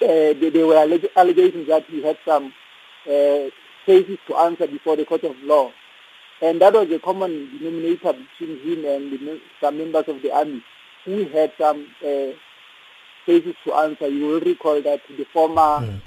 there 0.00 0.66
were 0.66 0.76
allegations 1.16 1.66
that 1.68 1.84
he 1.86 2.02
had 2.02 2.18
some 2.24 2.52
uh, 3.06 3.48
cases 3.86 4.18
to 4.26 4.36
answer 4.36 4.66
before 4.66 4.96
the 4.96 5.04
court 5.04 5.24
of 5.24 5.36
law. 5.42 5.70
And 6.42 6.60
that 6.60 6.72
was 6.72 6.90
a 6.90 6.98
common 6.98 7.58
denominator 7.58 8.14
between 8.14 8.58
him 8.60 8.84
and 8.84 9.12
the, 9.12 9.40
some 9.60 9.78
members 9.78 10.04
of 10.08 10.22
the 10.22 10.32
army 10.32 10.62
who 11.04 11.24
had 11.28 11.52
some 11.58 11.86
uh, 12.02 12.32
cases 13.26 13.54
to 13.64 13.74
answer. 13.74 14.08
You 14.08 14.26
will 14.26 14.40
recall 14.40 14.80
that 14.82 15.00
the 15.08 15.24
former 15.32 15.80
mm. 15.86 16.00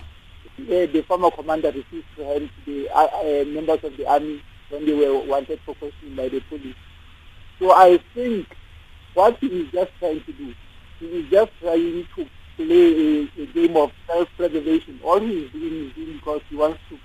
Uh, 0.70 0.92
the 0.92 1.04
former 1.08 1.32
commander 1.32 1.72
refused 1.72 2.08
to 2.16 2.24
hand 2.26 2.50
the 2.66 2.90
uh, 2.90 3.08
uh, 3.08 3.46
members 3.46 3.84
of 3.84 3.96
the 3.98 4.06
army 4.06 4.42
when 4.70 4.86
they 4.86 4.94
were 4.94 5.20
wanted 5.26 5.60
for 5.66 5.76
questioning 5.76 6.16
by 6.16 6.30
the 6.30 6.40
police. 6.42 6.76
So 7.60 7.72
I 7.72 8.00
think 8.14 8.48
what 9.14 9.38
he 9.40 9.48
is 9.48 9.72
just 9.72 9.92
trying 10.00 10.24
to 10.24 10.34
do, 10.34 10.54
he 11.00 11.06
is 11.06 11.30
just 11.30 11.52
trying 11.62 12.08
to 12.16 12.26
play 12.58 13.28
a, 13.38 13.42
a 13.42 13.46
game 13.48 13.78
of 13.78 13.92
self-preservation. 14.08 15.00
All 15.04 15.20
he 15.20 15.46
is 15.46 15.52
doing 15.52 15.88
is 15.88 15.94
doing 15.94 16.14
because 16.18 16.42
he 16.50 16.56
wants 16.56 16.80
to 16.90 16.96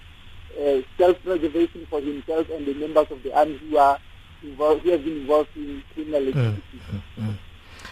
uh, 0.58 0.82
self-preservation 0.96 1.86
for 1.90 2.00
himself 2.00 2.48
and 2.50 2.66
the 2.66 2.74
members 2.74 3.06
of 3.10 3.22
the 3.22 3.32
army 3.36 3.58
who 3.58 3.76
are 3.76 3.98
involved, 4.42 4.82
who 4.82 4.90
have 4.90 5.04
been 5.04 5.20
involved 5.20 5.50
in 5.56 5.82
criminal 5.94 6.20
mm, 6.22 6.28
activities. 6.28 7.38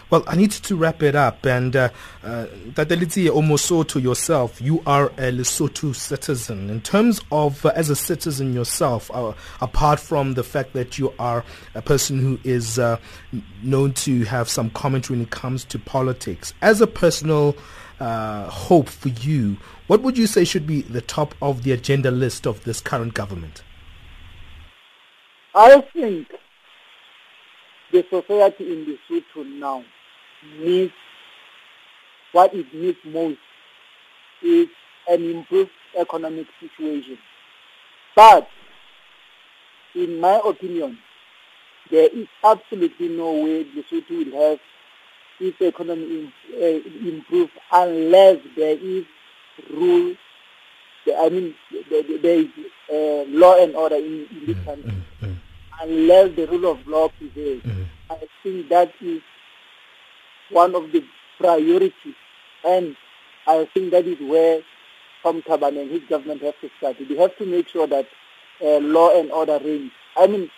Well, 0.09 0.23
I 0.25 0.37
need 0.37 0.51
to 0.51 0.75
wrap 0.77 1.03
it 1.03 1.15
up. 1.15 1.45
And 1.45 1.75
uh, 1.75 1.89
uh, 2.23 2.45
Ntate 2.69 2.97
Letsie 2.97 3.29
Omoso 3.29 4.01
yourself, 4.01 4.61
you 4.61 4.81
are 4.85 5.07
a 5.07 5.31
Lesotho 5.31 5.93
citizen. 5.93 6.69
In 6.69 6.79
terms 6.79 7.19
of, 7.29 7.65
uh, 7.65 7.73
as 7.75 7.89
a 7.89 7.95
citizen 7.95 8.53
yourself, 8.53 9.11
uh, 9.13 9.33
apart 9.59 9.99
from 9.99 10.35
the 10.35 10.43
fact 10.43 10.71
that 10.73 10.97
you 10.97 11.13
are 11.19 11.43
a 11.75 11.81
person 11.81 12.19
who 12.19 12.39
is 12.45 12.79
uh, 12.79 12.97
known 13.61 13.93
to 13.93 14.23
have 14.23 14.47
some 14.47 14.69
commentary 14.69 15.17
when 15.17 15.25
it 15.25 15.31
comes 15.31 15.65
to 15.65 15.79
politics, 15.79 16.53
as 16.61 16.79
a 16.79 16.87
personal 16.87 17.57
uh, 17.99 18.49
hope 18.49 18.87
for 18.87 19.09
you, 19.09 19.57
what 19.87 20.01
would 20.03 20.17
you 20.17 20.27
say 20.27 20.45
should 20.45 20.65
be 20.65 20.83
the 20.83 21.01
top 21.01 21.35
of 21.41 21.63
the 21.63 21.73
agenda 21.73 22.11
list 22.11 22.47
of 22.47 22.63
this 22.63 22.79
current 22.79 23.13
government? 23.13 23.61
I 25.53 25.81
think 25.81 26.27
the 27.91 28.05
society 28.09 28.71
in 28.71 28.85
Lesotho 29.09 29.45
now 29.59 29.83
needs 30.59 30.93
what 32.31 32.53
it 32.53 32.71
needs 32.73 32.97
most 33.05 33.37
is 34.43 34.67
an 35.07 35.23
improved 35.23 35.71
economic 35.97 36.47
situation. 36.59 37.17
But 38.15 38.47
in 39.95 40.19
my 40.19 40.39
opinion, 40.45 40.99
there 41.89 42.09
is 42.09 42.27
absolutely 42.43 43.07
no 43.09 43.31
way 43.31 43.63
Lesotho 43.63 44.09
will 44.09 44.49
have 44.49 44.59
its 45.39 45.57
economy 45.61 46.31
uh, 46.53 47.07
improved 47.07 47.51
unless 47.71 48.37
there 48.55 48.77
is 48.77 49.05
rule. 49.71 50.15
I 51.17 51.29
mean, 51.29 51.55
there 51.89 52.39
is 52.39 52.47
uh, 52.91 53.29
law 53.29 53.61
and 53.61 53.75
order 53.75 53.95
in, 53.95 54.27
in 54.29 54.43
this 54.45 54.57
mm, 54.57 54.65
country. 54.65 55.03
Mm, 55.21 55.27
mm. 55.27 55.37
Unless 55.81 56.35
the 56.35 56.47
rule 56.47 56.71
of 56.71 56.85
law 56.87 57.07
prevails. 57.17 57.61
I 58.09 58.17
think 58.43 58.69
that 58.69 58.91
is 59.01 59.21
one 60.49 60.75
of 60.75 60.91
the 60.91 61.03
priorities. 61.39 62.15
And 62.65 62.95
I 63.45 63.67
think 63.73 63.91
that 63.91 64.05
is 64.05 64.19
where 64.19 64.61
Tom 65.23 65.41
Thabane 65.41 65.81
and 65.81 65.91
his 65.91 66.03
government 66.09 66.41
have 66.41 66.59
to 66.61 66.69
start. 66.77 66.97
They 66.99 67.15
have 67.15 67.35
to 67.37 67.45
make 67.45 67.67
sure 67.69 67.87
that 67.87 68.07
uh, 68.61 68.79
law 68.79 69.17
and 69.17 69.31
order 69.31 69.59
reigns. 69.63 69.91
I 70.15 70.27
mean, 70.27 70.49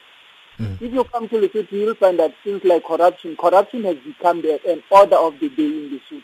mm. 0.59 0.81
if 0.81 0.93
you 0.93 1.03
come 1.05 1.27
to 1.29 1.39
the 1.39 1.49
city, 1.51 1.77
you'll 1.77 1.95
find 1.95 2.19
that 2.19 2.33
things 2.43 2.63
like 2.63 2.85
corruption, 2.85 3.35
corruption 3.37 3.83
has 3.83 3.97
become 3.97 4.41
the, 4.41 4.59
an 4.69 4.83
order 4.89 5.17
of 5.17 5.39
the 5.39 5.49
day 5.49 5.65
in 5.65 5.91
the 5.91 6.01
city. 6.09 6.23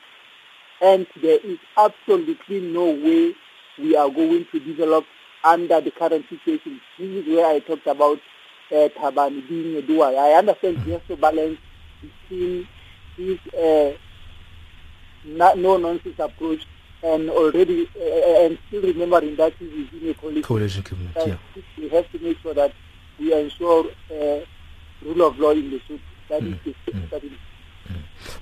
And 0.82 1.08
there 1.22 1.40
is 1.44 1.58
absolutely 1.78 2.62
no 2.62 2.86
way 2.86 3.34
we 3.78 3.96
are 3.96 4.10
going 4.10 4.46
to 4.52 4.60
develop 4.60 5.06
under 5.44 5.80
the 5.82 5.92
current 5.92 6.26
situation. 6.30 6.82
This 6.98 7.10
is 7.10 7.28
where 7.28 7.46
I 7.46 7.60
talked 7.60 7.88
about 7.88 8.20
uh, 8.72 8.90
Thabane 8.98 9.48
being 9.48 9.76
a 9.78 9.82
doer. 9.82 10.16
I 10.18 10.34
understand 10.34 10.80
he 10.80 10.92
has 10.92 11.02
to 11.08 11.16
balance 11.16 11.60
between 12.02 12.68
his 13.18 13.40
uh, 13.54 13.94
no 15.26 15.78
nonsense 15.78 16.20
approach 16.20 16.66
and 17.04 17.30
already 17.30 17.88
uh, 18.00 18.44
and 18.46 18.58
still 18.68 18.82
remembering 18.82 19.36
that 19.36 19.54
is 19.60 19.88
in 20.02 20.10
a 20.10 20.14
coalition. 20.14 20.44
Coalition 20.44 20.82
government, 20.82 21.16
yeah. 21.26 21.38
We 21.78 21.90
have 21.90 22.12
to 22.12 22.20
make 22.20 22.40
sure 22.40 22.54
that 22.54 22.74
we 23.20 23.34
ensure 23.34 23.86
uh, 24.12 24.40
rule 25.04 25.28
of 25.28 25.38
law 25.40 25.52
in 25.52 25.72
Lesotho. 25.72 26.00
That 26.30 26.42
mm. 26.42 26.54
is 26.66 26.76
the 26.86 26.92
mm. 26.92 27.38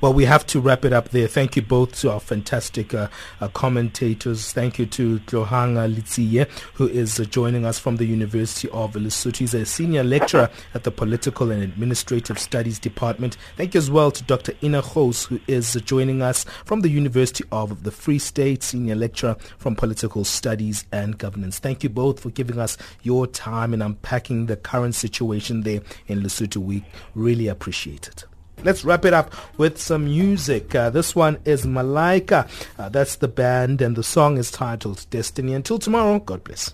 Well, 0.01 0.13
we 0.13 0.25
have 0.25 0.45
to 0.47 0.59
wrap 0.59 0.85
it 0.85 0.93
up 0.93 1.09
there. 1.09 1.27
Thank 1.27 1.55
you 1.55 1.61
both 1.61 1.99
to 2.01 2.11
our 2.11 2.19
fantastic 2.19 2.93
uh, 2.93 3.07
uh, 3.41 3.47
commentators. 3.49 4.51
Thank 4.51 4.79
you 4.79 4.85
to 4.87 5.19
Tlohang 5.19 5.75
Letsie, 5.95 6.49
who 6.73 6.87
is 6.87 7.19
uh, 7.19 7.25
joining 7.25 7.65
us 7.65 7.79
from 7.79 7.97
the 7.97 8.05
University 8.05 8.69
of 8.69 8.93
Lesotho. 8.93 9.37
He's 9.37 9.53
a 9.53 9.65
senior 9.65 10.03
lecturer 10.03 10.49
at 10.73 10.83
the 10.83 10.91
Political 10.91 11.51
and 11.51 11.63
Administrative 11.63 12.39
Studies 12.39 12.79
Department. 12.79 13.37
Thank 13.57 13.73
you 13.73 13.77
as 13.79 13.89
well 13.89 14.11
to 14.11 14.23
Dr. 14.23 14.53
Ina 14.63 14.81
Gouws, 14.81 15.27
who 15.27 15.39
is 15.47 15.75
uh, 15.75 15.79
joining 15.79 16.21
us 16.21 16.43
from 16.65 16.81
the 16.81 16.89
University 16.89 17.43
of 17.51 17.83
the 17.83 17.91
Free 17.91 18.19
State, 18.19 18.63
senior 18.63 18.95
lecturer 18.95 19.35
from 19.57 19.75
Political 19.75 20.25
Studies 20.25 20.85
and 20.91 21.17
Governance. 21.17 21.59
Thank 21.59 21.83
you 21.83 21.89
both 21.89 22.19
for 22.19 22.29
giving 22.29 22.59
us 22.59 22.77
your 23.01 23.27
time 23.27 23.73
and 23.73 23.83
unpacking 23.83 24.45
the 24.47 24.57
current 24.57 24.95
situation 24.95 25.61
there 25.61 25.81
in 26.07 26.21
Lesotho. 26.21 26.57
We 26.57 26.85
really 27.15 27.47
appreciate 27.47 28.07
it. 28.07 28.25
Let's 28.63 28.85
wrap 28.85 29.05
it 29.05 29.13
up 29.13 29.33
with 29.57 29.77
some 29.77 30.05
music. 30.05 30.73
Uh, 30.75 30.89
this 30.89 31.15
one 31.15 31.39
is 31.45 31.65
Malaika. 31.65 32.49
Uh, 32.77 32.89
that's 32.89 33.17
the 33.17 33.27
band, 33.27 33.81
and 33.81 33.95
the 33.95 34.03
song 34.03 34.37
is 34.37 34.51
titled 34.51 35.05
Destiny. 35.09 35.53
Until 35.53 35.79
tomorrow, 35.79 36.19
God 36.19 36.43
bless. 36.43 36.73